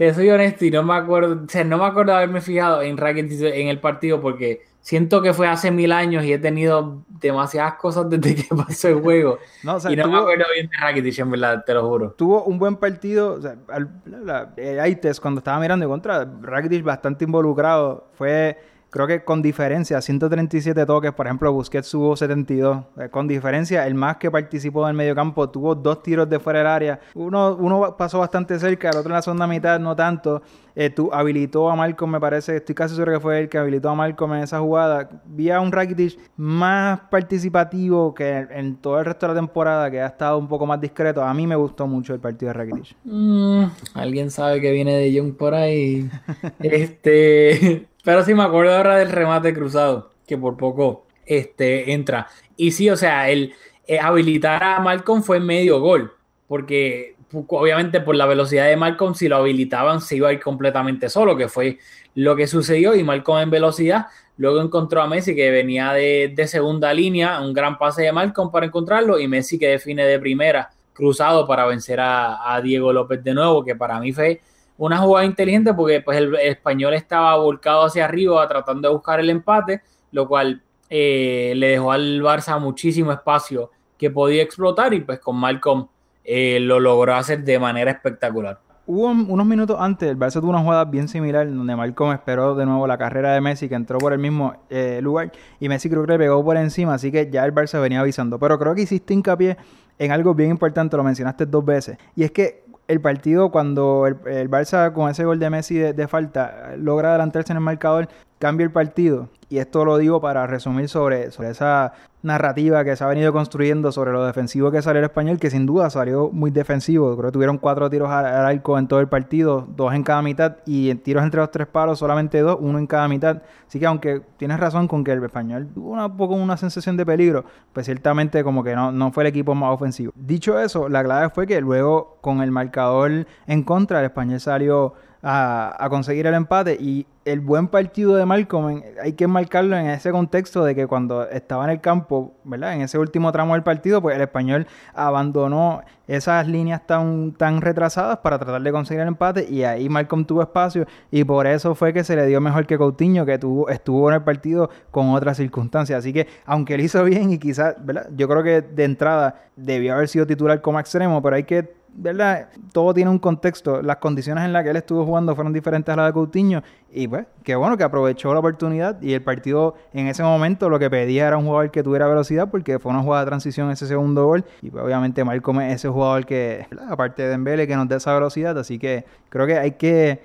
te 0.00 0.14
soy 0.14 0.30
honesto 0.30 0.64
y 0.64 0.70
no 0.70 0.82
me 0.82 0.94
acuerdo, 0.94 1.42
o 1.44 1.48
sea, 1.48 1.62
no 1.62 1.76
me 1.76 1.84
acuerdo 1.84 2.12
de 2.12 2.16
haberme 2.16 2.40
fijado 2.40 2.80
en 2.80 2.96
Rakitic 2.96 3.38
en 3.42 3.68
el 3.68 3.80
partido 3.80 4.18
porque 4.18 4.62
siento 4.80 5.20
que 5.20 5.34
fue 5.34 5.46
hace 5.46 5.70
mil 5.70 5.92
años 5.92 6.24
y 6.24 6.32
he 6.32 6.38
tenido 6.38 7.02
demasiadas 7.20 7.74
cosas 7.74 8.08
desde 8.08 8.34
que 8.34 8.44
pasó 8.56 8.88
el 8.88 8.94
juego. 9.02 9.38
No, 9.62 9.74
o 9.74 9.80
sea, 9.80 9.92
y 9.92 9.96
no 9.96 10.04
me 10.06 10.12
tuvo- 10.14 10.20
acuerdo 10.22 10.44
bien 10.54 10.70
de 10.70 10.76
Rakitic, 10.80 11.18
en 11.18 11.30
verdad, 11.32 11.64
te 11.66 11.74
lo 11.74 11.86
juro. 11.86 12.12
tuvo 12.12 12.44
un 12.44 12.58
buen 12.58 12.76
partido. 12.76 13.34
O 13.34 13.42
sea, 13.42 13.56
al, 13.68 13.90
la, 14.06 14.54
el 14.56 14.80
Aites, 14.80 15.20
cuando 15.20 15.40
estaba 15.40 15.60
mirando 15.60 15.84
en 15.84 15.90
contra, 15.90 16.26
Rakitic 16.40 16.82
bastante 16.82 17.26
involucrado. 17.26 18.08
Fue, 18.14 18.56
creo 18.90 19.06
que 19.06 19.24
con 19.24 19.40
diferencia, 19.40 20.00
137 20.00 20.84
toques. 20.84 21.12
Por 21.12 21.26
ejemplo, 21.26 21.52
Busquets 21.52 21.90
tuvo 21.90 22.16
72. 22.16 22.84
Eh, 22.98 23.08
con 23.08 23.26
diferencia, 23.26 23.86
el 23.86 23.94
más 23.94 24.16
que 24.16 24.30
participó 24.30 24.84
en 24.84 24.90
el 24.90 24.96
medio 24.96 25.14
campo 25.14 25.48
tuvo 25.48 25.74
dos 25.74 26.02
tiros 26.02 26.28
de 26.28 26.38
fuera 26.38 26.58
del 26.58 26.68
área. 26.68 27.00
Uno, 27.14 27.56
uno 27.56 27.96
pasó 27.96 28.18
bastante 28.18 28.58
cerca, 28.58 28.90
el 28.90 28.96
otro 28.96 29.10
en 29.10 29.14
la 29.14 29.22
segunda 29.22 29.46
mitad 29.46 29.78
no 29.78 29.94
tanto. 29.96 30.42
Eh, 30.74 30.88
tú, 30.90 31.10
habilitó 31.12 31.68
a 31.68 31.76
Malcolm, 31.76 32.12
me 32.12 32.20
parece, 32.20 32.56
estoy 32.56 32.74
casi 32.74 32.94
seguro 32.94 33.12
que 33.12 33.20
fue 33.20 33.40
él 33.40 33.48
que 33.48 33.58
habilitó 33.58 33.90
a 33.90 33.94
Malcolm 33.94 34.34
en 34.34 34.42
esa 34.42 34.60
jugada. 34.60 35.08
Vi 35.26 35.50
a 35.50 35.60
un 35.60 35.72
Rakitic 35.72 36.18
más 36.36 37.00
participativo 37.10 38.14
que 38.14 38.28
en, 38.28 38.48
en 38.52 38.76
todo 38.76 38.98
el 38.98 39.04
resto 39.04 39.26
de 39.26 39.34
la 39.34 39.40
temporada, 39.40 39.90
que 39.90 40.00
ha 40.00 40.06
estado 40.06 40.38
un 40.38 40.48
poco 40.48 40.66
más 40.66 40.80
discreto. 40.80 41.22
A 41.22 41.34
mí 41.34 41.46
me 41.46 41.56
gustó 41.56 41.86
mucho 41.86 42.14
el 42.14 42.20
partido 42.20 42.52
de 42.52 42.54
Rakitic. 42.54 42.96
Mm, 43.04 43.64
Alguien 43.94 44.30
sabe 44.30 44.60
que 44.60 44.70
viene 44.70 44.96
de 44.96 45.12
Young 45.12 45.34
por 45.34 45.54
ahí. 45.54 46.08
este, 46.60 47.89
pero 48.04 48.24
sí 48.24 48.34
me 48.34 48.42
acuerdo 48.42 48.74
ahora 48.74 48.96
del 48.96 49.10
remate 49.10 49.52
cruzado, 49.54 50.10
que 50.26 50.38
por 50.38 50.56
poco 50.56 51.06
este, 51.26 51.92
entra. 51.92 52.26
Y 52.56 52.72
sí, 52.72 52.90
o 52.90 52.96
sea, 52.96 53.30
el 53.30 53.54
eh, 53.86 53.98
habilitar 53.98 54.62
a 54.62 54.80
Malcolm 54.80 55.22
fue 55.22 55.40
medio 55.40 55.80
gol, 55.80 56.12
porque 56.46 57.16
obviamente 57.32 58.00
por 58.00 58.16
la 58.16 58.26
velocidad 58.26 58.66
de 58.66 58.76
Malcolm, 58.76 59.14
si 59.14 59.28
lo 59.28 59.36
habilitaban, 59.36 60.00
se 60.00 60.16
iba 60.16 60.28
a 60.28 60.32
ir 60.32 60.40
completamente 60.40 61.08
solo, 61.08 61.36
que 61.36 61.48
fue 61.48 61.78
lo 62.14 62.36
que 62.36 62.46
sucedió. 62.46 62.94
Y 62.94 63.04
Malcolm 63.04 63.40
en 63.40 63.50
velocidad, 63.50 64.06
luego 64.36 64.60
encontró 64.60 65.02
a 65.02 65.06
Messi 65.06 65.34
que 65.34 65.50
venía 65.50 65.92
de, 65.92 66.32
de 66.34 66.46
segunda 66.46 66.92
línea, 66.92 67.40
un 67.40 67.52
gran 67.52 67.78
pase 67.78 68.02
de 68.02 68.12
Malcolm 68.12 68.50
para 68.50 68.66
encontrarlo, 68.66 69.18
y 69.18 69.28
Messi 69.28 69.58
que 69.58 69.68
define 69.68 70.04
de 70.04 70.18
primera 70.18 70.70
cruzado 70.92 71.46
para 71.46 71.64
vencer 71.66 72.00
a, 72.00 72.54
a 72.54 72.60
Diego 72.60 72.92
López 72.92 73.22
de 73.22 73.34
nuevo, 73.34 73.64
que 73.64 73.74
para 73.74 74.00
mí 74.00 74.12
fue 74.12 74.40
una 74.86 74.98
jugada 74.98 75.26
inteligente 75.26 75.74
porque 75.74 76.00
pues 76.00 76.18
el, 76.18 76.34
español 76.36 76.94
estaba 76.94 77.36
volcado 77.36 77.84
hacia 77.84 78.04
arriba 78.04 78.46
tratando 78.48 78.88
de 78.88 78.94
buscar 78.94 79.20
el 79.20 79.28
empate, 79.30 79.82
lo 80.12 80.26
cual 80.26 80.62
eh, 80.88 81.52
le 81.56 81.68
dejó 81.68 81.92
al 81.92 82.20
Barça 82.22 82.58
muchísimo 82.58 83.12
espacio 83.12 83.70
que 83.98 84.10
podía 84.10 84.42
explotar 84.42 84.94
y 84.94 85.00
pues 85.00 85.18
con 85.20 85.36
Malcolm 85.36 85.86
eh, 86.24 86.58
lo 86.60 86.80
logró 86.80 87.14
hacer 87.14 87.44
de 87.44 87.58
manera 87.58 87.90
espectacular. 87.90 88.58
Hubo 88.86 89.06
un- 89.06 89.26
unos 89.28 89.46
minutos 89.46 89.76
antes, 89.78 90.10
el 90.10 90.18
Barça 90.18 90.40
tuvo 90.40 90.50
una 90.50 90.60
jugada 90.60 90.84
bien 90.86 91.06
similar 91.08 91.46
donde 91.46 91.76
Malcolm 91.76 92.12
esperó 92.12 92.54
de 92.54 92.64
nuevo 92.66 92.86
la 92.86 92.96
carrera 92.98 93.34
de 93.34 93.40
Messi 93.40 93.68
que 93.68 93.74
entró 93.74 93.98
por 93.98 94.12
el 94.14 94.18
mismo 94.18 94.54
eh, 94.70 95.00
lugar 95.02 95.30
y 95.60 95.68
Messi 95.68 95.88
creo 95.90 96.04
que 96.06 96.12
le 96.12 96.18
pegó 96.18 96.42
por 96.42 96.56
encima, 96.56 96.94
así 96.94 97.12
que 97.12 97.30
ya 97.30 97.44
el 97.44 97.54
Barça 97.54 97.80
venía 97.80 98.00
avisando. 98.00 98.38
Pero 98.38 98.58
creo 98.58 98.74
que 98.74 98.80
hiciste 98.82 99.12
hincapié 99.14 99.58
en 99.98 100.10
algo 100.10 100.34
bien 100.34 100.50
importante, 100.50 100.96
lo 100.96 101.04
mencionaste 101.04 101.44
dos 101.44 101.62
veces, 101.64 101.98
y 102.16 102.24
es 102.24 102.30
que 102.32 102.64
el 102.90 103.00
partido 103.00 103.50
cuando 103.50 104.06
el, 104.06 104.16
el 104.26 104.50
Barça 104.50 104.92
con 104.92 105.08
ese 105.08 105.24
gol 105.24 105.38
de 105.38 105.48
Messi 105.48 105.78
de, 105.78 105.92
de 105.92 106.08
falta 106.08 106.74
logra 106.76 107.10
adelantarse 107.10 107.52
en 107.52 107.58
el 107.58 107.62
marcador, 107.62 108.08
cambia 108.40 108.64
el 108.64 108.72
partido. 108.72 109.28
Y 109.50 109.58
esto 109.58 109.84
lo 109.84 109.98
digo 109.98 110.20
para 110.20 110.46
resumir 110.46 110.88
sobre, 110.88 111.32
sobre 111.32 111.50
esa 111.50 111.92
narrativa 112.22 112.84
que 112.84 112.94
se 112.94 113.02
ha 113.02 113.08
venido 113.08 113.32
construyendo 113.32 113.90
sobre 113.90 114.12
lo 114.12 114.24
defensivo 114.24 114.70
que 114.70 114.80
salió 114.80 115.00
el 115.00 115.06
español, 115.06 115.40
que 115.40 115.50
sin 115.50 115.66
duda 115.66 115.90
salió 115.90 116.30
muy 116.30 116.52
defensivo. 116.52 117.16
Creo 117.16 117.30
que 117.30 117.32
tuvieron 117.32 117.58
cuatro 117.58 117.90
tiros 117.90 118.10
al, 118.10 118.26
al 118.26 118.46
arco 118.46 118.78
en 118.78 118.86
todo 118.86 119.00
el 119.00 119.08
partido, 119.08 119.66
dos 119.76 119.92
en 119.92 120.04
cada 120.04 120.22
mitad, 120.22 120.58
y 120.66 120.90
en 120.90 120.98
tiros 121.00 121.24
entre 121.24 121.40
los 121.40 121.50
tres 121.50 121.66
palos 121.66 121.98
solamente 121.98 122.40
dos, 122.40 122.58
uno 122.60 122.78
en 122.78 122.86
cada 122.86 123.08
mitad. 123.08 123.42
Así 123.66 123.80
que 123.80 123.86
aunque 123.86 124.22
tienes 124.36 124.60
razón 124.60 124.86
con 124.86 125.02
que 125.02 125.12
el 125.12 125.22
español 125.22 125.68
tuvo 125.74 125.92
un 125.92 126.16
poco 126.16 126.34
una 126.34 126.56
sensación 126.56 126.96
de 126.96 127.04
peligro, 127.04 127.44
pues 127.72 127.86
ciertamente 127.86 128.44
como 128.44 128.62
que 128.62 128.76
no, 128.76 128.92
no 128.92 129.10
fue 129.10 129.24
el 129.24 129.28
equipo 129.28 129.54
más 129.56 129.74
ofensivo. 129.74 130.12
Dicho 130.14 130.60
eso, 130.60 130.88
la 130.88 131.02
clave 131.02 131.28
fue 131.30 131.48
que 131.48 131.60
luego 131.60 132.18
con 132.20 132.40
el 132.40 132.52
marcador 132.52 133.26
en 133.48 133.62
contra, 133.64 133.98
el 133.98 134.06
español 134.06 134.38
salió 134.38 134.94
a, 135.22 135.76
a 135.78 135.88
conseguir 135.88 136.26
el 136.26 136.34
empate 136.34 136.76
y 136.80 137.06
el 137.24 137.40
buen 137.40 137.68
partido 137.68 138.16
de 138.16 138.24
Malcolm 138.24 138.82
hay 139.02 139.12
que 139.12 139.26
marcarlo 139.26 139.76
en 139.76 139.86
ese 139.86 140.10
contexto 140.10 140.64
de 140.64 140.74
que 140.74 140.86
cuando 140.86 141.28
estaba 141.28 141.64
en 141.64 141.70
el 141.70 141.80
campo, 141.80 142.34
¿verdad? 142.44 142.74
En 142.74 142.82
ese 142.82 142.98
último 142.98 143.30
tramo 143.30 143.54
del 143.54 143.62
partido, 143.62 144.00
pues 144.00 144.16
el 144.16 144.22
español 144.22 144.66
abandonó 144.94 145.82
esas 146.06 146.48
líneas 146.48 146.86
tan, 146.86 147.32
tan 147.32 147.60
retrasadas 147.60 148.18
para 148.18 148.38
tratar 148.38 148.62
de 148.62 148.72
conseguir 148.72 149.02
el 149.02 149.08
empate 149.08 149.46
y 149.48 149.64
ahí 149.64 149.88
Malcolm 149.88 150.24
tuvo 150.24 150.42
espacio 150.42 150.86
y 151.10 151.24
por 151.24 151.46
eso 151.46 151.74
fue 151.74 151.92
que 151.92 152.04
se 152.04 152.16
le 152.16 152.26
dio 152.26 152.40
mejor 152.40 152.66
que 152.66 152.78
Coutinho 152.78 153.26
que 153.26 153.38
tuvo, 153.38 153.68
estuvo 153.68 154.08
en 154.08 154.16
el 154.16 154.22
partido 154.22 154.70
con 154.90 155.10
otras 155.10 155.36
circunstancias. 155.36 155.98
Así 155.98 156.12
que 156.12 156.26
aunque 156.46 156.74
él 156.74 156.80
hizo 156.80 157.04
bien 157.04 157.32
y 157.32 157.38
quizás, 157.38 157.76
¿verdad? 157.84 158.08
Yo 158.16 158.28
creo 158.28 158.42
que 158.42 158.62
de 158.62 158.84
entrada 158.84 159.42
debió 159.56 159.94
haber 159.94 160.08
sido 160.08 160.26
titular 160.26 160.60
como 160.62 160.80
extremo, 160.80 161.22
pero 161.22 161.36
hay 161.36 161.44
que 161.44 161.79
¿verdad? 161.94 162.48
Todo 162.72 162.94
tiene 162.94 163.10
un 163.10 163.18
contexto. 163.18 163.82
Las 163.82 163.96
condiciones 163.96 164.44
en 164.44 164.52
las 164.52 164.62
que 164.64 164.70
él 164.70 164.76
estuvo 164.76 165.04
jugando 165.04 165.34
fueron 165.34 165.52
diferentes 165.52 165.92
a 165.92 165.96
las 165.96 166.06
de 166.06 166.12
Coutinho. 166.12 166.62
Y 166.92 167.08
pues, 167.08 167.26
qué 167.42 167.54
bueno 167.54 167.76
que 167.76 167.84
aprovechó 167.84 168.32
la 168.32 168.40
oportunidad. 168.40 169.00
Y 169.02 169.12
el 169.12 169.22
partido 169.22 169.74
en 169.92 170.08
ese 170.08 170.22
momento 170.22 170.68
lo 170.68 170.78
que 170.78 170.90
pedía 170.90 171.26
era 171.28 171.36
un 171.36 171.46
jugador 171.46 171.70
que 171.70 171.82
tuviera 171.82 172.06
velocidad, 172.06 172.50
porque 172.50 172.78
fue 172.78 172.92
una 172.92 173.02
jugada 173.02 173.24
de 173.24 173.28
transición 173.28 173.70
ese 173.70 173.86
segundo 173.86 174.26
gol. 174.26 174.44
Y 174.62 174.70
pues, 174.70 174.84
obviamente 174.84 175.24
Malcolm 175.24 175.60
es 175.60 175.76
ese 175.76 175.88
jugador 175.88 176.26
que, 176.26 176.66
aparte 176.88 177.22
de 177.22 177.28
Dembele, 177.28 177.66
que 177.66 177.76
nos 177.76 177.88
da 177.88 177.96
esa 177.96 178.14
velocidad. 178.14 178.58
Así 178.58 178.78
que 178.78 179.04
creo 179.28 179.46
que 179.46 179.58
hay 179.58 179.72
que 179.72 180.20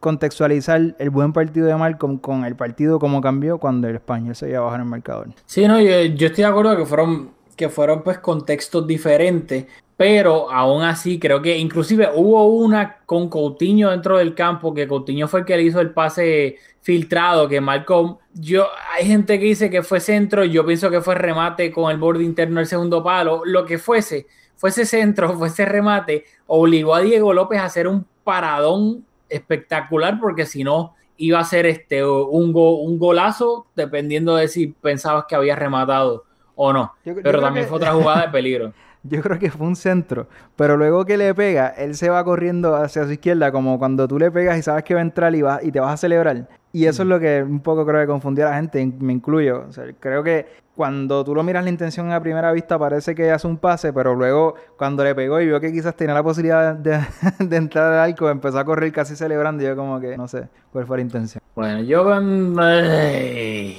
contextualizar 0.00 0.94
el 0.98 1.10
buen 1.10 1.32
partido 1.32 1.66
de 1.66 1.76
Malcolm 1.76 2.18
con 2.18 2.44
el 2.44 2.56
partido 2.56 2.98
como 2.98 3.20
cambió 3.20 3.58
cuando 3.58 3.88
el 3.88 3.96
español 3.96 4.34
se 4.34 4.48
iba 4.48 4.58
abajo 4.58 4.74
en 4.76 4.80
el 4.82 4.86
marcador. 4.86 5.28
Sí, 5.46 5.66
no, 5.66 5.80
yo, 5.80 6.02
yo 6.02 6.26
estoy 6.26 6.44
de 6.44 6.50
acuerdo 6.50 6.76
que 6.76 6.86
fueron, 6.86 7.30
que 7.56 7.68
fueron 7.68 8.02
pues 8.02 8.18
contextos 8.18 8.86
diferentes, 8.86 9.66
pero 9.96 10.50
aún 10.50 10.82
así 10.82 11.18
creo 11.18 11.40
que 11.40 11.56
inclusive 11.58 12.08
hubo 12.14 12.46
una 12.46 12.98
con 13.06 13.28
Coutinho 13.28 13.90
dentro 13.90 14.18
del 14.18 14.34
campo, 14.34 14.74
que 14.74 14.88
Coutinho 14.88 15.28
fue 15.28 15.40
el 15.40 15.46
que 15.46 15.56
le 15.56 15.62
hizo 15.62 15.80
el 15.80 15.90
pase 15.90 16.56
filtrado, 16.80 17.48
que 17.48 17.60
Malcolm, 17.60 18.16
yo, 18.34 18.66
hay 18.94 19.06
gente 19.06 19.38
que 19.38 19.44
dice 19.46 19.70
que 19.70 19.82
fue 19.82 20.00
centro, 20.00 20.44
yo 20.44 20.66
pienso 20.66 20.90
que 20.90 21.00
fue 21.00 21.14
remate 21.14 21.70
con 21.72 21.90
el 21.90 21.98
borde 21.98 22.24
interno 22.24 22.58
del 22.60 22.66
segundo 22.66 23.02
palo, 23.02 23.42
lo 23.44 23.64
que 23.64 23.78
fuese, 23.78 24.26
fuese 24.56 24.84
centro, 24.84 25.32
fuese 25.38 25.64
remate, 25.64 26.24
obligó 26.46 26.94
a 26.94 27.00
Diego 27.00 27.32
López 27.32 27.60
a 27.60 27.64
hacer 27.66 27.86
un 27.88 28.04
paradón 28.24 29.04
espectacular, 29.28 30.18
porque 30.20 30.44
si 30.46 30.64
no 30.64 30.94
iba 31.16 31.38
a 31.38 31.44
ser 31.44 31.66
este 31.66 32.04
un, 32.04 32.52
go, 32.52 32.78
un 32.80 32.98
golazo, 32.98 33.66
dependiendo 33.76 34.34
de 34.36 34.48
si 34.48 34.66
pensabas 34.68 35.26
que 35.28 35.36
había 35.36 35.54
rematado 35.56 36.24
o 36.56 36.72
no. 36.72 36.92
Yo- 37.04 37.14
Pero 37.22 37.40
también 37.40 37.64
que- 37.64 37.68
fue 37.68 37.76
otra 37.78 37.92
jugada 37.92 38.22
de 38.26 38.28
peligro. 38.32 38.72
Yo 39.06 39.20
creo 39.20 39.38
que 39.38 39.50
fue 39.50 39.66
un 39.66 39.76
centro, 39.76 40.28
pero 40.56 40.78
luego 40.78 41.04
que 41.04 41.18
le 41.18 41.34
pega, 41.34 41.68
él 41.68 41.94
se 41.94 42.08
va 42.08 42.24
corriendo 42.24 42.74
hacia 42.74 43.04
su 43.04 43.12
izquierda, 43.12 43.52
como 43.52 43.78
cuando 43.78 44.08
tú 44.08 44.18
le 44.18 44.30
pegas 44.30 44.58
y 44.58 44.62
sabes 44.62 44.82
que 44.82 44.94
va 44.94 45.00
a 45.00 45.02
entrar 45.02 45.34
y, 45.34 45.42
va, 45.42 45.60
y 45.62 45.70
te 45.70 45.78
vas 45.78 45.92
a 45.92 45.96
celebrar. 45.98 46.48
Y 46.72 46.86
eso 46.86 47.02
es 47.02 47.08
lo 47.08 47.20
que 47.20 47.42
un 47.42 47.60
poco 47.60 47.84
creo 47.84 48.00
que 48.00 48.06
confundió 48.06 48.46
a 48.46 48.50
la 48.50 48.56
gente, 48.56 48.84
me 48.98 49.12
incluyo. 49.12 49.66
O 49.68 49.72
sea, 49.72 49.84
creo 50.00 50.24
que 50.24 50.46
cuando 50.74 51.22
tú 51.22 51.34
lo 51.34 51.42
miras 51.42 51.62
la 51.64 51.70
intención 51.70 52.10
a 52.10 52.20
primera 52.20 52.50
vista 52.50 52.78
parece 52.78 53.14
que 53.14 53.30
hace 53.30 53.46
un 53.46 53.58
pase, 53.58 53.92
pero 53.92 54.14
luego 54.14 54.54
cuando 54.76 55.04
le 55.04 55.14
pegó 55.14 55.40
y 55.40 55.46
vio 55.46 55.60
que 55.60 55.70
quizás 55.70 55.94
tenía 55.94 56.14
la 56.14 56.22
posibilidad 56.22 56.74
de, 56.74 56.98
de 57.38 57.56
entrar 57.56 57.92
al 57.92 58.10
arco, 58.10 58.28
empezó 58.30 58.58
a 58.58 58.64
correr 58.64 58.90
casi 58.90 59.14
celebrando. 59.16 59.62
Y 59.62 59.66
yo 59.66 59.76
como 59.76 60.00
que 60.00 60.16
no 60.16 60.26
sé 60.26 60.48
cuál 60.72 60.86
fue 60.86 60.96
la 60.96 61.02
intención. 61.02 61.42
Bueno, 61.54 61.80
yo 61.82 62.00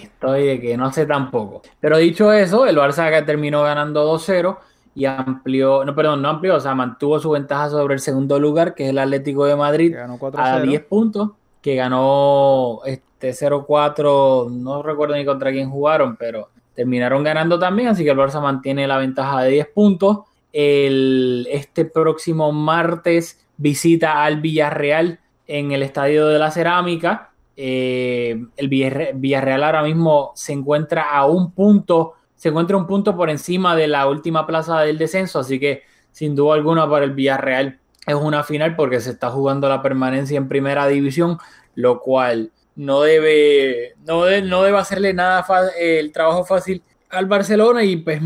estoy 0.03 0.47
de 0.47 0.61
que 0.61 0.77
no 0.77 0.93
sé 0.93 1.05
tampoco. 1.05 1.63
Pero 1.79 1.97
dicho 1.97 2.31
eso, 2.31 2.65
el 2.65 2.77
Barça 2.77 3.09
que 3.09 3.23
terminó 3.23 3.63
ganando 3.63 4.15
2-0 4.15 4.57
y 4.95 5.05
amplió, 5.05 5.83
no, 5.85 5.93
perdón, 5.93 6.21
no 6.21 6.29
amplió, 6.29 6.55
o 6.55 6.59
sea, 6.59 6.73
mantuvo 6.73 7.19
su 7.19 7.29
ventaja 7.29 7.69
sobre 7.69 7.93
el 7.95 7.99
segundo 7.99 8.39
lugar, 8.39 8.73
que 8.73 8.85
es 8.85 8.89
el 8.91 8.97
Atlético 8.97 9.45
de 9.45 9.55
Madrid, 9.55 9.93
ganó 9.93 10.13
a 10.13 10.17
4-0. 10.19 10.61
10 10.69 10.83
puntos, 10.85 11.31
que 11.61 11.75
ganó 11.75 12.79
este 12.85 13.33
0-4, 13.33 14.49
no 14.51 14.81
recuerdo 14.83 15.15
ni 15.15 15.25
contra 15.25 15.51
quién 15.51 15.69
jugaron, 15.69 16.15
pero 16.15 16.49
terminaron 16.73 17.23
ganando 17.23 17.59
también, 17.59 17.89
así 17.89 18.03
que 18.03 18.11
el 18.11 18.17
Barça 18.17 18.41
mantiene 18.41 18.87
la 18.87 18.97
ventaja 18.97 19.41
de 19.43 19.51
10 19.51 19.67
puntos. 19.73 20.19
El, 20.53 21.47
este 21.51 21.85
próximo 21.85 22.51
martes 22.53 23.45
visita 23.57 24.23
al 24.23 24.39
Villarreal 24.41 25.19
en 25.47 25.71
el 25.73 25.83
Estadio 25.83 26.27
de 26.27 26.39
la 26.39 26.51
Cerámica. 26.51 27.31
Eh, 27.57 28.41
el 28.57 28.69
Villarre- 28.69 29.11
Villarreal 29.15 29.63
ahora 29.63 29.83
mismo 29.83 30.31
se 30.35 30.53
encuentra 30.53 31.11
a 31.11 31.25
un 31.25 31.51
punto, 31.51 32.13
se 32.35 32.49
encuentra 32.49 32.77
un 32.77 32.87
punto 32.87 33.15
por 33.15 33.29
encima 33.29 33.75
de 33.75 33.87
la 33.87 34.07
última 34.07 34.45
plaza 34.45 34.81
del 34.81 34.97
descenso, 34.97 35.39
así 35.39 35.59
que 35.59 35.83
sin 36.11 36.35
duda 36.35 36.55
alguna 36.55 36.89
para 36.89 37.05
el 37.05 37.11
Villarreal 37.11 37.79
es 38.05 38.15
una 38.15 38.43
final 38.43 38.75
porque 38.75 38.99
se 38.99 39.11
está 39.11 39.31
jugando 39.31 39.67
la 39.67 39.81
permanencia 39.81 40.37
en 40.37 40.47
primera 40.47 40.87
división, 40.87 41.37
lo 41.75 41.99
cual 41.99 42.51
no 42.75 43.01
debe, 43.01 43.95
no, 44.05 44.29
no 44.41 44.63
debe 44.63 44.77
hacerle 44.77 45.13
nada 45.13 45.45
el 45.79 46.11
trabajo 46.11 46.45
fácil 46.45 46.83
al 47.09 47.25
Barcelona 47.25 47.83
y 47.83 47.97
pues 47.97 48.21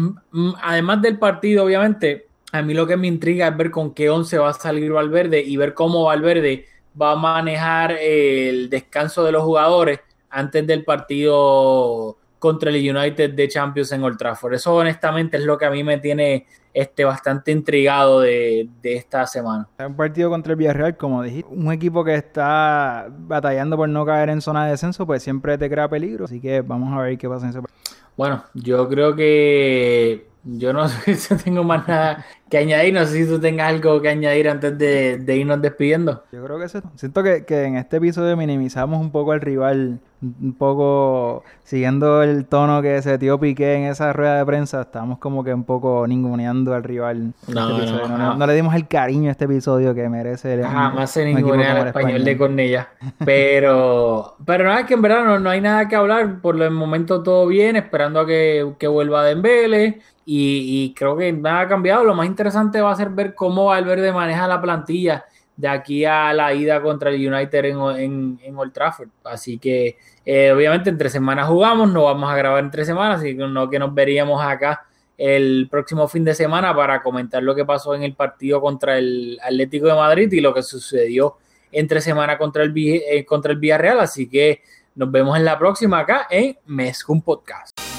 además 0.62 1.02
del 1.02 1.20
partido, 1.20 1.66
obviamente, 1.66 2.28
a 2.52 2.62
mí 2.62 2.74
lo 2.74 2.88
que 2.88 2.98
me 2.98 3.08
intriga 3.08 3.48
es 3.48 3.58
ver 3.58 3.72
con 3.72 3.94
qué 3.94 4.10
once 4.10 4.38
va 4.38 4.50
a 4.50 4.54
salir 4.54 4.92
Valverde 4.92 5.42
y 5.42 5.56
ver 5.58 5.74
cómo 5.74 6.04
Valverde 6.04 6.66
va 7.00 7.12
a 7.12 7.16
manejar 7.16 7.92
el 7.92 8.70
descanso 8.70 9.24
de 9.24 9.32
los 9.32 9.44
jugadores 9.44 10.00
antes 10.30 10.66
del 10.66 10.84
partido 10.84 12.19
contra 12.40 12.72
el 12.72 12.78
United 12.78 13.34
de 13.34 13.48
Champions 13.48 13.92
en 13.92 14.04
Old 14.04 14.18
Trafford. 14.18 14.54
Eso 14.54 14.74
honestamente 14.74 15.38
es 15.38 15.44
lo 15.44 15.58
que 15.58 15.66
a 15.66 15.70
mí 15.70 15.84
me 15.84 15.98
tiene 15.98 16.48
este, 16.74 17.04
bastante 17.04 17.52
intrigado 17.52 18.22
de, 18.22 18.70
esta 18.84 19.28
semana. 19.28 19.68
Un 19.86 19.96
partido 19.96 20.30
contra 20.30 20.54
el 20.54 20.58
Villarreal, 20.58 20.98
como 20.98 21.22
dijiste, 21.22 21.54
un 21.54 21.72
equipo 21.72 22.04
que 22.04 22.16
está 22.16 23.08
batallando 23.10 23.76
por 23.76 23.90
no 23.90 24.06
caer 24.06 24.30
en 24.30 24.42
zona 24.42 24.66
de 24.66 24.72
descenso, 24.72 25.06
pues 25.06 25.22
siempre 25.22 25.58
te 25.58 25.70
crea 25.70 25.90
peligro. 25.90 26.26
Así 26.26 26.40
que 26.40 26.62
vamos 26.62 26.98
a 26.98 27.02
ver 27.02 27.18
qué 27.18 27.28
pasa 27.28 27.46
en 27.46 27.50
ese 27.52 27.62
partido. 27.62 27.80
Bueno, 28.16 28.44
yo 28.54 28.88
creo 28.90 29.16
que 29.16 30.29
yo 30.58 30.74
no 30.74 30.88
sé 30.88 31.16
si 31.16 31.36
tengo 31.36 31.64
más 31.64 31.88
nada 31.88 32.26
que 32.50 32.58
añadir. 32.58 32.94
No 32.94 33.06
sé 33.06 33.24
si 33.24 33.30
tú 33.30 33.40
tengas 33.40 33.70
algo 33.70 34.02
que 34.02 34.10
añadir 34.10 34.50
antes 34.50 34.78
de, 34.78 35.36
irnos 35.36 35.62
despidiendo. 35.62 36.24
Yo 36.32 36.44
creo 36.44 36.60
que 36.60 36.66
eso. 36.66 36.82
Siento 36.96 37.24
que, 37.24 37.46
que, 37.46 37.66
en 37.66 37.76
este 37.76 37.98
episodio 37.98 38.36
minimizamos 38.36 39.00
un 39.00 39.12
poco 39.12 39.34
al 39.34 39.42
rival, 39.42 40.00
un 40.22 40.54
poco 40.54 41.44
siguiendo 41.64 42.24
el 42.24 42.46
tono 42.46 42.82
que 42.82 43.02
se 43.02 43.18
dio 43.18 43.40
Piqué 43.40 43.76
en 43.76 43.84
esa 43.84 44.12
rueda 44.14 44.38
de 44.38 44.46
prensa. 44.46 44.82
Estamos 44.82 45.20
como 45.20 45.44
que 45.44 45.54
un 45.54 45.64
poco 45.64 46.08
ninguneando 46.08 46.74
al 46.74 46.84
rival. 46.84 47.34
Este 47.42 47.54
no, 47.54 48.36
no, 48.36 48.48
le 48.48 48.54
dimos 48.56 48.74
el 48.74 48.88
cariño 48.88 49.30
a 49.30 49.32
este 49.32 49.46
episodio 49.46 49.94
que 49.94 50.10
merece. 50.10 50.54
El, 50.56 50.64
Jamás 50.64 51.12
se 51.12 51.26
ningunea 51.26 51.80
al 51.80 51.88
español, 51.88 52.24
de 52.24 52.38
Cornella. 52.38 52.90
Pero, 53.26 54.36
pero 54.46 54.64
nada, 54.66 54.86
que 54.86 54.94
en 54.94 55.02
verdad 55.02 55.24
no, 55.24 55.40
no 55.40 55.50
hay 55.50 55.62
nada 55.62 55.88
que 55.88 55.96
hablar. 55.96 56.42
Por 56.42 56.60
el 56.62 56.72
momento 56.72 57.22
todo 57.22 57.46
bien, 57.48 57.76
esperando 57.76 58.22
a 58.22 58.26
que, 58.26 58.74
que 58.80 58.88
vuelva 58.88 59.24
Dembele 59.24 60.00
y, 60.32 60.94
creo 60.94 61.18
que 61.18 61.32
nada 61.34 61.62
ha 61.62 61.68
cambiado. 61.68 62.04
Lo 62.04 62.14
más 62.14 62.28
interesante 62.28 62.82
va 62.82 62.92
a 62.92 62.96
ser 62.96 63.10
ver 63.10 63.34
cómo 63.34 63.66
Valverde 63.66 64.12
maneja 64.12 64.48
la 64.48 64.62
plantilla 64.62 65.26
de 65.58 65.68
aquí 65.68 66.06
a 66.06 66.32
la 66.34 66.54
ida 66.54 66.82
contra 66.84 67.10
el 67.10 67.34
United 67.34 67.66
en, 67.66 68.40
en, 68.44 68.58
Old 68.58 68.72
Trafford. 68.72 69.10
Así 69.24 69.58
que, 69.58 69.98
eh, 70.24 70.52
obviamente, 70.52 70.92
entre 70.92 71.10
semanas 71.10 71.48
jugamos, 71.48 71.92
no 71.92 72.04
vamos 72.04 72.32
a 72.32 72.36
grabar 72.36 72.64
entre 72.64 72.86
semanas, 72.86 73.20
así 73.20 73.36
que 73.36 73.48
no 73.48 73.70
que 73.70 73.80
nos 73.80 73.94
veríamos 73.94 74.40
acá 74.42 74.86
el 75.18 75.68
próximo 75.70 76.08
fin 76.08 76.24
de 76.24 76.36
semana 76.36 76.76
para 76.76 77.02
comentar 77.02 77.42
lo 77.42 77.56
que 77.56 77.66
pasó 77.66 77.96
en 77.96 78.04
el 78.04 78.14
partido 78.14 78.62
contra 78.62 79.00
el 79.00 79.40
Atlético 79.44 79.88
de 79.88 79.96
Madrid 79.96 80.32
y 80.32 80.42
lo 80.42 80.54
que 80.54 80.62
sucedió 80.62 81.38
entre 81.72 82.02
semana 82.02 82.38
contra 82.38 82.64
el, 82.64 82.74
eh, 82.78 83.26
contra 83.26 83.52
el 83.52 83.58
Villarreal. 83.58 84.00
Así 84.00 84.30
que 84.30 84.62
nos 84.94 85.12
vemos 85.12 85.36
en 85.36 85.46
la 85.46 85.58
próxima 85.58 86.00
acá 86.00 86.28
en 86.30 86.56
Mezcum 86.68 87.20
Podcast. 87.20 87.99